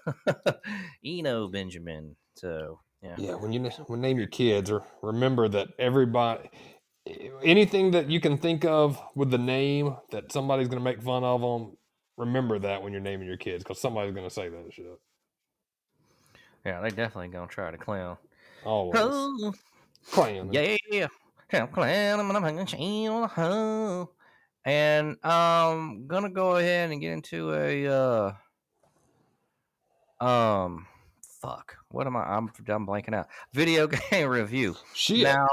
[1.06, 2.16] Eno Benjamin.
[2.36, 3.16] So, yeah.
[3.18, 6.50] Yeah, when you when name your kids, or remember that everybody,
[7.44, 11.24] anything that you can think of with the name that somebody's going to make fun
[11.24, 11.78] of them,
[12.18, 15.00] remember that when you're naming your kids, because somebody's going to say that shit.
[16.66, 18.18] Yeah, they definitely going to try to clown.
[18.64, 19.02] Always.
[19.02, 19.54] Oh,
[20.12, 20.52] Clan.
[20.52, 20.78] yeah.
[20.92, 21.10] Clown.
[21.54, 21.68] I'm
[22.28, 24.12] gonna hang chain on the hoe.
[24.64, 28.32] And I'm gonna go ahead and get into a uh
[30.26, 30.88] um
[31.42, 31.76] fuck.
[31.90, 33.28] What am I I'm I'm blanking out.
[33.54, 34.76] Video game review.
[34.94, 35.24] Shit.
[35.24, 35.48] Now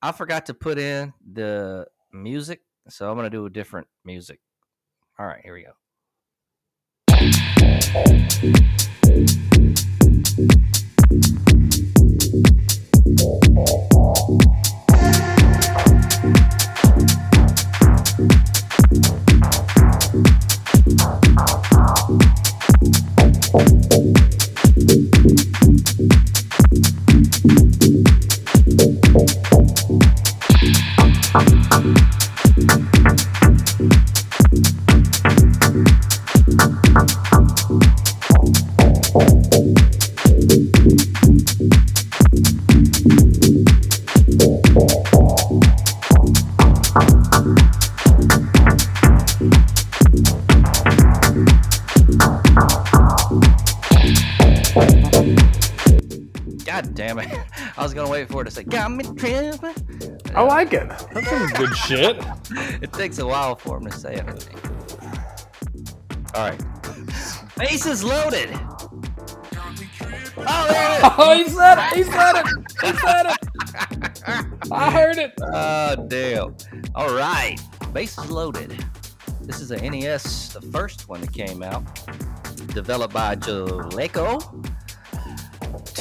[0.00, 4.38] I forgot to put in the music, so I'm gonna do a different music.
[5.18, 5.72] All right, here we go.
[14.32, 14.54] Thank
[60.70, 60.88] I.
[61.12, 62.22] That's some good shit.
[62.82, 64.24] It takes a while for him to say it.
[64.26, 64.58] I think.
[66.34, 66.60] All right.
[67.58, 68.50] Bases loaded.
[70.36, 71.10] Oh, there it is.
[71.18, 71.96] Oh, he said it.
[71.96, 72.46] He said it.
[72.80, 74.72] He said it.
[74.72, 75.32] I heard it.
[75.42, 76.56] Oh, damn.
[76.94, 77.58] All right.
[77.92, 78.84] Bases loaded.
[79.42, 81.82] This is a NES, the first one that came out,
[82.68, 84.69] developed by Jaleco.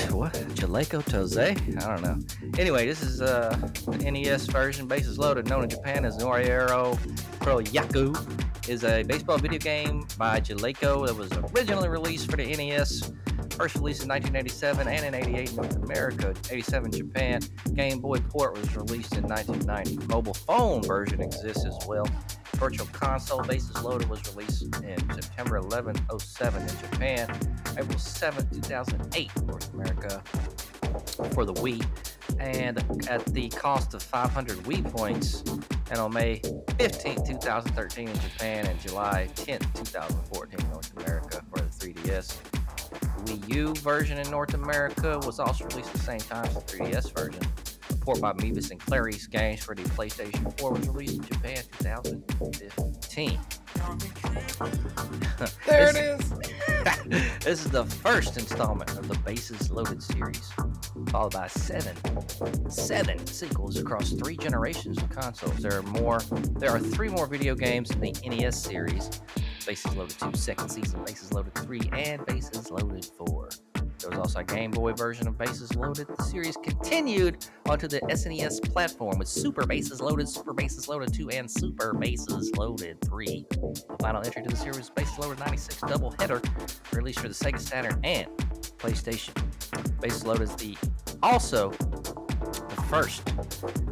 [0.08, 0.34] What?
[0.56, 1.38] Jaleco Toze?
[1.84, 2.20] I don't know.
[2.58, 4.88] Anyway, this is uh, the NES version.
[4.88, 6.98] Bases loaded, known in Japan as Noriero
[7.40, 12.46] Pro Yaku, is a baseball video game by Jaleco that was originally released for the
[12.56, 13.12] NES.
[13.60, 17.42] First released in 1987 and in 88 in North America, 87 Japan.
[17.74, 20.08] Game Boy port was released in 1990.
[20.08, 22.08] Mobile phone version exists as well.
[22.56, 27.38] Virtual Console Bases Loaded was released in September 11, 07 in Japan,
[27.78, 30.24] April 7, 2008 in North America
[31.34, 31.86] for the Wii,
[32.40, 32.78] and
[33.10, 35.44] at the cost of 500 Wii points,
[35.92, 36.42] and on May
[36.78, 42.38] 15, 2013 in Japan, and July 10, 2014 in North America for the 3DS.
[42.90, 46.56] The Wii U version in North America was also released at the same time as
[46.56, 47.42] the 3DS version.
[48.02, 53.40] Port by Meebus and Clarice Games for the PlayStation 4 was released in Japan 2015.
[55.66, 56.30] There it is.
[57.40, 60.52] this is the first installment of the Bases Loaded series,
[61.10, 61.96] followed by seven,
[62.70, 65.58] seven sequels across three generations of consoles.
[65.58, 66.20] There are more.
[66.58, 69.22] There are three more video games in the NES series:
[69.66, 73.50] Bases Loaded 2, second season, Bases Loaded 3, and Bases Loaded 4.
[74.00, 76.08] There was also a Game Boy version of Bases Loaded.
[76.08, 81.32] The series continued onto the SNES platform with Super Bases Loaded, Super Bases Loaded 2,
[81.32, 83.46] and Super Bases Loaded 3.
[83.50, 86.42] The final entry to the series was Bases Loaded 96 Double Header,
[86.94, 88.28] released for the Sega Saturn and
[88.78, 89.34] PlayStation.
[90.00, 90.78] Bases Loaded is the
[91.22, 91.72] also
[92.90, 93.22] first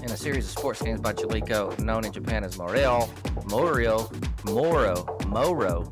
[0.01, 3.07] in a series of sports games by Jaleco, known in Japan as Morel,
[3.47, 4.09] Morio,
[4.43, 5.91] Moro, Moro,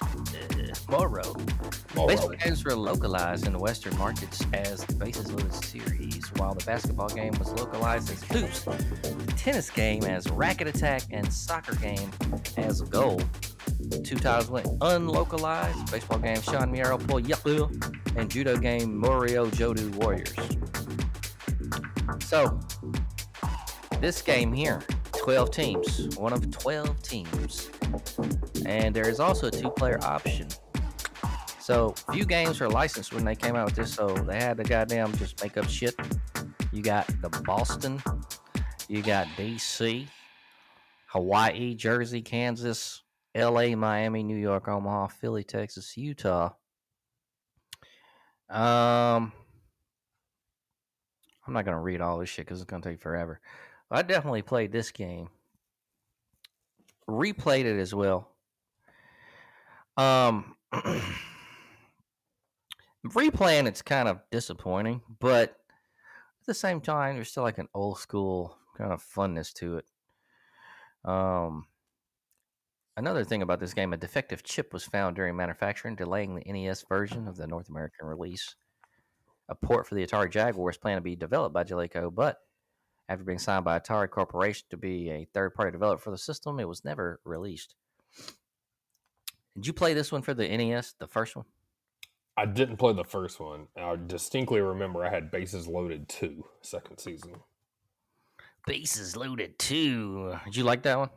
[0.00, 1.34] uh, Moro.
[2.06, 6.64] Baseball games were localized in the Western markets as the Bases Loaded series, while the
[6.64, 12.10] basketball game was localized as Hoops, the tennis game as Racket Attack, and soccer game
[12.56, 13.20] as Goal.
[14.04, 15.92] Two titles went unlocalized.
[15.92, 20.32] Baseball game Sean Miero Yaku and judo game Morio Jodu Warriors.
[22.20, 22.60] So,
[24.00, 24.82] this game here,
[25.12, 27.70] 12 teams, one of 12 teams.
[28.66, 30.48] And there is also a two player option.
[31.58, 34.64] So, few games were licensed when they came out with this, so they had to
[34.64, 35.94] goddamn just make up shit.
[36.72, 38.02] You got the Boston,
[38.88, 40.08] you got DC,
[41.06, 43.02] Hawaii, Jersey, Kansas,
[43.36, 46.50] LA, Miami, New York, Omaha, Philly, Texas, Utah.
[48.50, 49.32] Um,
[51.46, 53.40] I'm not gonna read all this shit because it's gonna take forever.
[53.90, 55.28] I definitely played this game,
[57.08, 58.28] replayed it as well.
[59.96, 60.56] Um,
[63.06, 67.98] replaying it's kind of disappointing, but at the same time, there's still like an old
[67.98, 69.84] school kind of funness to it.
[71.04, 71.66] Um,
[72.96, 76.84] Another thing about this game, a defective chip was found during manufacturing, delaying the NES
[76.86, 78.54] version of the North American release.
[79.48, 82.38] A port for the Atari Jaguar is planned to be developed by Jaleco, but
[83.08, 86.58] after being signed by Atari Corporation to be a third party developer for the system,
[86.60, 87.74] it was never released.
[89.54, 91.44] Did you play this one for the NES, the first one?
[92.36, 93.66] I didn't play the first one.
[93.76, 97.34] I distinctly remember I had Bases Loaded 2, second season.
[98.66, 100.36] Bases Loaded 2.
[100.46, 101.10] Did you like that one?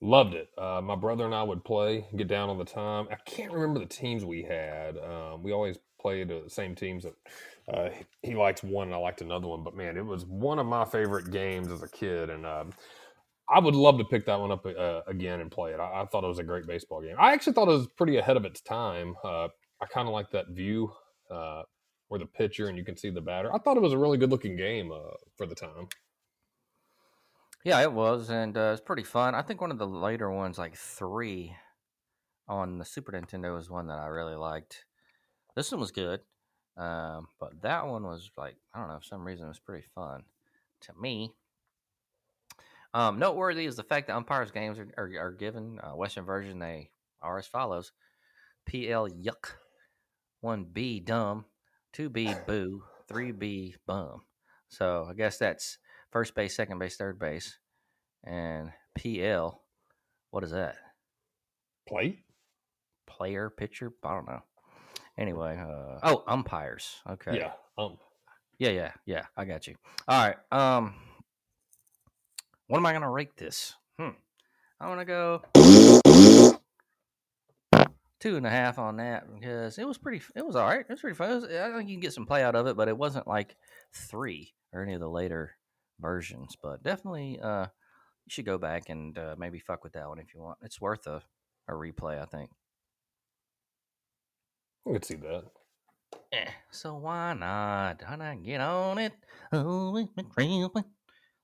[0.00, 0.48] Loved it.
[0.58, 3.06] Uh, my brother and I would play, get down all the time.
[3.10, 4.98] I can't remember the teams we had.
[4.98, 7.04] Um, we always played uh, the same teams.
[7.04, 7.14] That
[7.72, 7.88] uh,
[8.22, 9.64] he, liked one and I liked another one.
[9.64, 12.72] But man, it was one of my favorite games as a kid, and um,
[13.48, 15.80] I would love to pick that one up uh, again and play it.
[15.80, 17.16] I, I thought it was a great baseball game.
[17.18, 19.14] I actually thought it was pretty ahead of its time.
[19.24, 19.48] Uh,
[19.80, 20.92] I kind of like that view
[21.30, 21.62] uh,
[22.08, 23.54] where the pitcher and you can see the batter.
[23.54, 25.88] I thought it was a really good looking game uh, for the time.
[27.64, 29.34] Yeah, it was, and uh, it's pretty fun.
[29.34, 31.56] I think one of the later ones, like three,
[32.46, 34.84] on the Super Nintendo, was one that I really liked.
[35.56, 36.20] This one was good,
[36.76, 39.86] um, but that one was like I don't know, for some reason it was pretty
[39.94, 40.22] fun
[40.82, 41.32] to me.
[42.94, 46.58] Um, noteworthy is the fact that umpires' games are, are, are given uh, Western version.
[46.58, 47.92] They are as follows:
[48.66, 49.52] PL Yuck,
[50.40, 51.44] one B Dumb,
[51.92, 54.22] two B Boo, three B Bum.
[54.68, 55.78] So I guess that's
[56.10, 57.58] first base, second base, third base,
[58.24, 59.62] and PL.
[60.30, 60.76] What is that?
[61.88, 62.24] Play?
[63.06, 63.92] Player, pitcher?
[64.04, 64.42] I don't know.
[65.18, 66.96] Anyway, uh, oh, umpires.
[67.08, 67.36] Okay.
[67.38, 67.52] Yeah.
[67.78, 67.96] Um,
[68.58, 69.24] Yeah, yeah, yeah.
[69.36, 69.76] I got you.
[70.08, 70.36] All right.
[70.52, 70.94] Um,
[72.66, 73.74] what am I gonna rate this?
[73.98, 74.10] Hmm.
[74.80, 75.42] I want to go
[78.20, 80.22] two and a half on that because it was pretty.
[80.34, 80.80] It was all right.
[80.80, 81.30] It was pretty fun.
[81.30, 83.56] Was- I think you can get some play out of it, but it wasn't like
[83.92, 85.52] three or any of the later
[86.00, 86.56] versions.
[86.62, 87.66] But definitely, uh,
[88.26, 90.58] you should go back and uh, maybe fuck with that one if you want.
[90.62, 91.22] It's worth a,
[91.68, 92.50] a replay, I think.
[94.88, 95.44] I could see that.
[96.32, 98.02] Eh, so why not?
[98.06, 99.12] Why not get on it?
[99.52, 100.26] Oh, we've been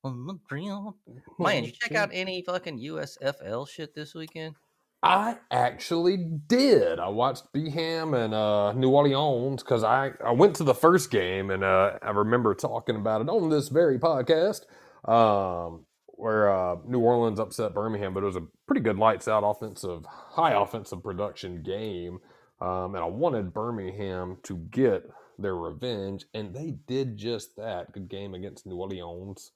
[0.05, 0.97] on the drill.
[1.39, 4.57] Man, you check out any fucking USFL shit this weekend?
[5.03, 7.01] I actually did.
[7.01, 11.51] I watched Beham and uh, New Orleans because I, I went to the first game
[11.51, 14.61] and uh, I remember talking about it on this very podcast
[15.09, 19.43] um, where uh, New Orleans upset Birmingham, but it was a pretty good lights out
[19.45, 22.21] offensive, high offensive production game.
[22.63, 25.03] Um, and I wanted Birmingham to get
[25.37, 27.91] their revenge, and they did just that.
[27.91, 29.51] Good game against New Orleans,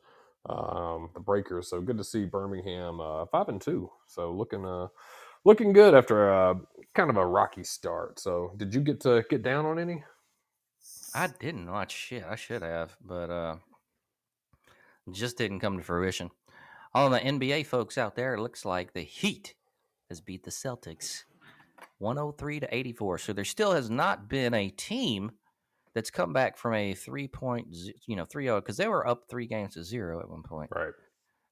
[0.51, 1.71] um, the Breakers.
[1.71, 3.93] So good to see Birmingham uh, five and two.
[4.09, 4.89] So looking uh,
[5.45, 6.57] looking good after a
[6.97, 8.19] kind of a rocky start.
[8.19, 10.03] So did you get to get down on any?
[11.15, 12.25] I didn't watch shit.
[12.29, 13.57] I should have, but uh,
[15.13, 16.31] just didn't come to fruition.
[16.93, 19.55] All the NBA folks out there, it looks like the Heat
[20.09, 21.23] has beat the Celtics
[21.99, 23.19] 103 to 84.
[23.19, 25.33] So there still has not been a team
[25.95, 27.69] that's come back from a three point,
[28.07, 30.71] you know, 3 0, because they were up three games to zero at one point.
[30.75, 30.93] Right.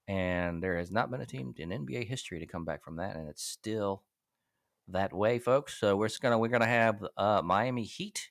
[0.07, 3.17] And there has not been a team in NBA history to come back from that.
[3.17, 4.03] And it's still
[4.89, 5.79] that way, folks.
[5.79, 8.31] So we're just gonna we're gonna have uh, Miami Heat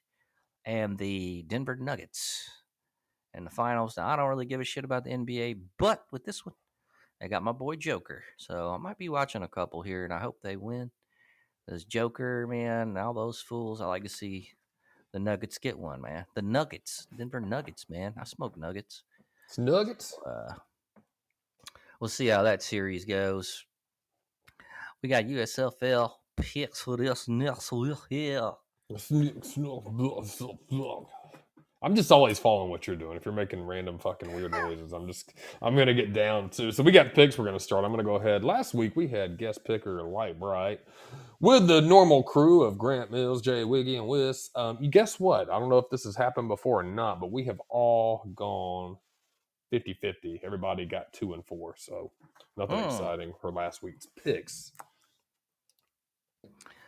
[0.66, 2.49] and the Denver Nuggets
[3.34, 3.97] in the finals.
[3.97, 6.56] Now I don't really give a shit about the NBA, but with this one,
[7.22, 8.24] I got my boy Joker.
[8.38, 10.91] So I might be watching a couple here, and I hope they win.
[11.68, 13.82] This Joker, man, and all those fools.
[13.82, 14.49] I like to see
[15.14, 16.26] the Nuggets get one, man.
[16.36, 18.14] The Nuggets, Denver Nuggets, man.
[18.20, 19.03] I smoke Nuggets.
[19.47, 20.18] It's Nuggets.
[20.26, 20.53] Uh,
[21.99, 23.66] we'll see how that series goes.
[25.01, 28.51] We got USFL picks for this next week here.
[31.84, 33.18] I'm just always following what you're doing.
[33.18, 36.72] If you're making random fucking weird noises, I'm just I'm gonna get down to.
[36.72, 37.38] So we got picks.
[37.38, 37.86] We're gonna start.
[37.86, 38.44] I'm gonna go ahead.
[38.46, 40.82] Last week we had guest picker Light Bright
[41.42, 44.52] with the normal crew of Grant Mills, Jay Wiggy, and Whis.
[44.56, 45.50] Um, you guess what?
[45.52, 48.98] I don't know if this has happened before or not, but we have all gone
[49.74, 50.42] 50-50.
[50.44, 52.12] Everybody got two and four, so
[52.58, 52.86] nothing Hmm.
[52.86, 54.72] exciting for last week's picks.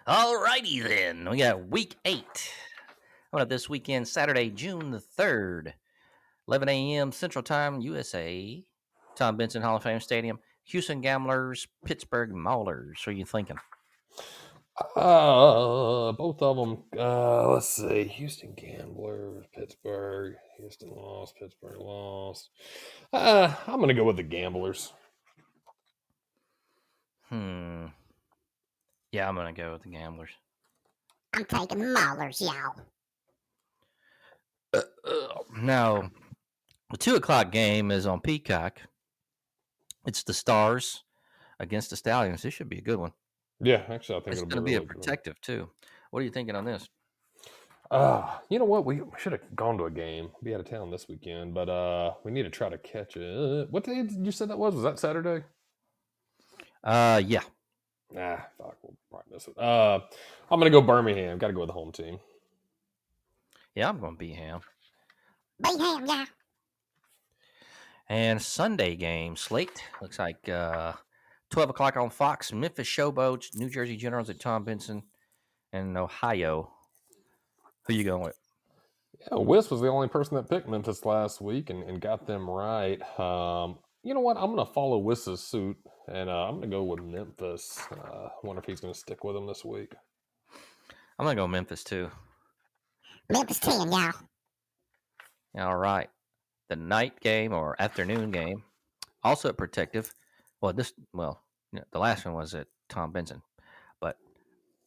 [0.08, 1.30] All righty then.
[1.30, 2.52] We got week eight.
[3.36, 5.74] Coming up this weekend, Saturday, June the 3rd,
[6.48, 7.12] 11 a.m.
[7.12, 8.64] Central Time, USA.
[9.18, 10.40] Tom Benson Hall of Fame Stadium.
[10.64, 13.06] Houston Gamblers, Pittsburgh Maulers.
[13.06, 13.58] What are you thinking?
[14.96, 16.84] Uh, both of them.
[16.98, 18.06] Uh, let's see.
[18.06, 20.36] Houston Gamblers, Pittsburgh.
[20.58, 21.36] Houston lost.
[21.36, 22.52] Pittsburgh lost.
[23.12, 24.94] Uh, I'm gonna go with the Gamblers.
[27.28, 27.88] Hmm.
[29.12, 30.32] Yeah, I'm going to go with the Gamblers.
[31.34, 32.76] I'm taking the Maulers, y'all.
[35.58, 36.12] Now,
[36.92, 38.80] the two o'clock game is on Peacock.
[40.06, 41.04] It's the Stars
[41.60, 42.42] against the Stallions.
[42.42, 43.14] This should be a good one.
[43.62, 45.70] Yeah, actually, I think It's it'll going to be, be a really good protective too.
[46.12, 46.90] What are you thinking on this?
[47.92, 48.86] Uh, you know what?
[48.86, 50.32] We should have gone to a game.
[50.44, 53.70] Be out of town this weekend, but uh, we need to try to catch it.
[53.70, 54.74] What day did you say that was?
[54.74, 55.46] Was that Saturday?
[56.84, 57.42] Uh, yeah.
[58.12, 59.58] Nah, fuck, we'll probably miss it.
[59.58, 60.00] Uh,
[60.50, 61.38] I'm gonna go Birmingham.
[61.38, 62.20] Got to go with the home team.
[63.76, 64.62] Yeah, I'm going to be ham.
[65.62, 66.26] Be ham, y'all.
[68.08, 70.94] And Sunday game slate looks like uh,
[71.50, 72.54] 12 o'clock on Fox.
[72.54, 75.04] Memphis Showboats, New Jersey Generals at Tom Benson,
[75.74, 76.72] and Ohio.
[77.88, 78.40] Who you going with?
[79.20, 82.50] Yeah, Whis was the only person that picked Memphis last week and, and got them
[82.50, 83.02] right.
[83.20, 84.38] Um, you know what?
[84.38, 87.80] I'm going to follow Whis's suit, and uh, I'm going to go with Memphis.
[87.92, 89.94] Uh, wonder if he's going to stick with them this week.
[91.18, 92.12] I'm going to go Memphis too.
[93.30, 94.12] Memphis 10, y'all.
[95.58, 96.10] All right.
[96.70, 98.64] The night game or afternoon game,
[99.24, 100.14] also at Protective.
[100.62, 103.42] Well, this, well, you know, the last one was at Tom Benson,
[104.00, 104.18] but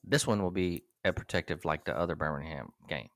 [0.04, 3.08] this one will be at Protective like the other Birmingham game.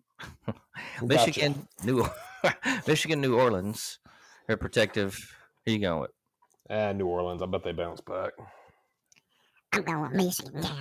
[1.03, 2.07] Michigan, New
[2.87, 3.99] Michigan, New Orleans,
[4.49, 5.19] at Protective.
[5.67, 6.11] Who you going with?
[6.71, 8.33] And New Orleans, I bet they bounce back.
[9.73, 10.79] I'm going with Michigan, y'all.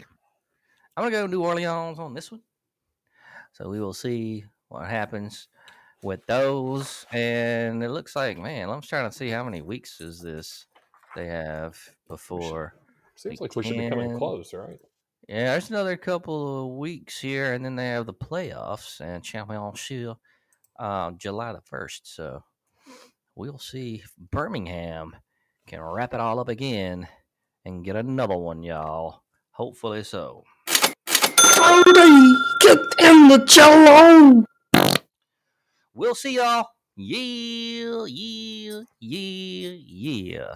[0.96, 2.42] I'm gonna go New Orleans on this one.
[3.52, 5.48] So we will see what happens
[6.04, 7.06] with those.
[7.12, 10.66] And it looks like, man, I'm trying to see how many weeks is this
[11.16, 11.78] they have
[12.08, 12.76] before.
[13.16, 14.80] Seems like we should be coming close, right?
[15.28, 20.18] Yeah, there's another couple of weeks here, and then they have the playoffs and championship
[20.80, 22.02] uh, July the 1st.
[22.04, 22.44] So
[23.36, 25.16] we'll see if Birmingham
[25.68, 27.08] can wrap it all up again
[27.66, 29.22] and get another one, y'all.
[29.52, 30.44] Hopefully so.
[33.12, 34.46] Cody, get in the cello.
[35.94, 36.68] We'll see y'all.
[36.96, 40.56] Yeah, yeah, yeah, yeah.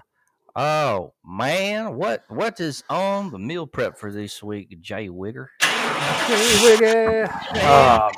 [0.56, 5.39] Oh man, what what is on the meal prep for this week, Jay Wiggy?
[7.64, 8.12] Um,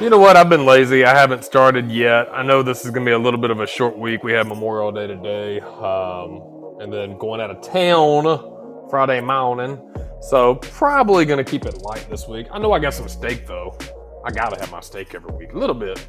[0.00, 0.36] you know what?
[0.36, 1.04] I've been lazy.
[1.04, 2.28] I haven't started yet.
[2.32, 4.22] I know this is going to be a little bit of a short week.
[4.22, 6.42] We have Memorial Day today, um,
[6.80, 9.80] and then going out of town Friday morning.
[10.20, 12.46] So probably to keep it light this week.
[12.50, 13.76] I know I got some steak though.
[14.24, 16.04] I gotta have my steak every week, a little bit.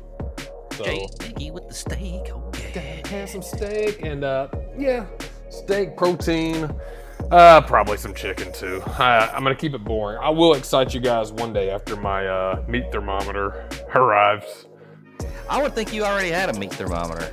[0.71, 2.31] So Jay Diggy with the steak.
[2.31, 3.07] Oh yeah.
[3.07, 4.47] have some steak and uh,
[4.77, 5.05] yeah,
[5.49, 6.73] steak protein.
[7.31, 8.81] Uh, probably some chicken too.
[8.85, 10.19] I, I'm gonna keep it boring.
[10.21, 14.67] I will excite you guys one day after my uh, meat thermometer arrives.
[15.49, 17.31] I would think you already had a meat thermometer.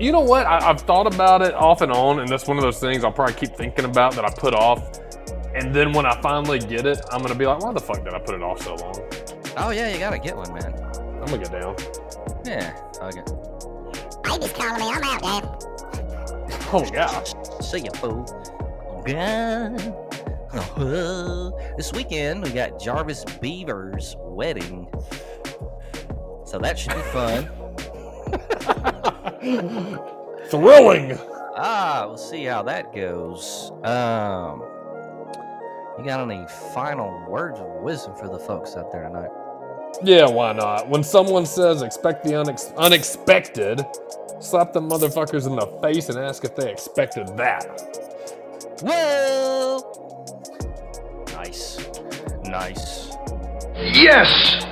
[0.00, 0.46] You know what?
[0.46, 3.12] I, I've thought about it off and on, and that's one of those things I'll
[3.12, 5.00] probably keep thinking about that I put off.
[5.54, 8.12] And then when I finally get it, I'm gonna be like, why the fuck did
[8.12, 8.94] I put it off so long?
[9.56, 10.74] Oh yeah, you gotta get one, man.
[10.96, 11.76] I'm gonna get down.
[12.44, 12.76] Yeah.
[13.00, 13.22] Okay.
[14.24, 14.90] Baby's calling me.
[14.90, 15.44] I'm out, Dad.
[16.72, 17.22] Oh yeah.
[17.60, 18.24] See ya, fool.
[19.06, 19.94] God.
[20.76, 24.88] Oh, This weekend we got Jarvis Beaver's wedding,
[26.46, 27.48] so that should be fun.
[30.48, 31.18] Thrilling.
[31.56, 33.70] Ah, we'll see how that goes.
[33.84, 34.62] Um,
[35.98, 39.30] you got any final words of wisdom for the folks out there tonight?
[40.02, 40.88] Yeah, why not?
[40.88, 43.84] When someone says expect the unex- unexpected,
[44.40, 47.80] slap the motherfuckers in the face and ask if they expected that.
[48.82, 49.80] Whoa!
[51.32, 51.78] Nice,
[52.44, 53.16] nice.
[53.76, 54.64] Yes!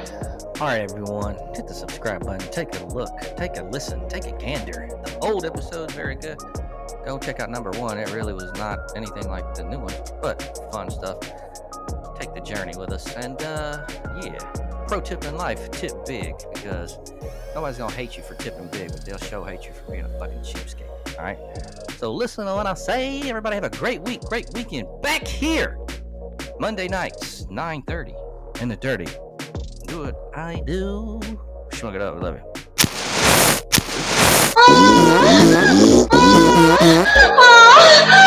[0.60, 2.48] All right, everyone, hit the subscribe button.
[2.50, 4.88] Take a look, take a listen, take a gander.
[5.04, 6.38] The old episode's very good.
[7.04, 7.98] Go check out number one.
[7.98, 11.18] It really was not anything like the new one, but fun stuff.
[12.18, 13.86] Take the journey with us, and uh,
[14.22, 14.38] yeah.
[14.86, 16.98] Pro tip in life: tip big because
[17.54, 20.18] nobody's gonna hate you for tipping big, but they'll show hate you for being a
[20.18, 21.18] fucking cheapskate.
[21.18, 21.38] All right.
[21.98, 23.22] So listen to what I say.
[23.28, 24.88] Everybody have a great week, great weekend.
[25.02, 25.78] Back here,
[26.58, 29.08] Monday nights, 9:30, in the dirty
[29.92, 31.20] do what I do.
[31.72, 32.20] Shrunk it up.
[32.22, 32.40] Love
[34.56, 35.01] you.
[36.68, 38.21] Thank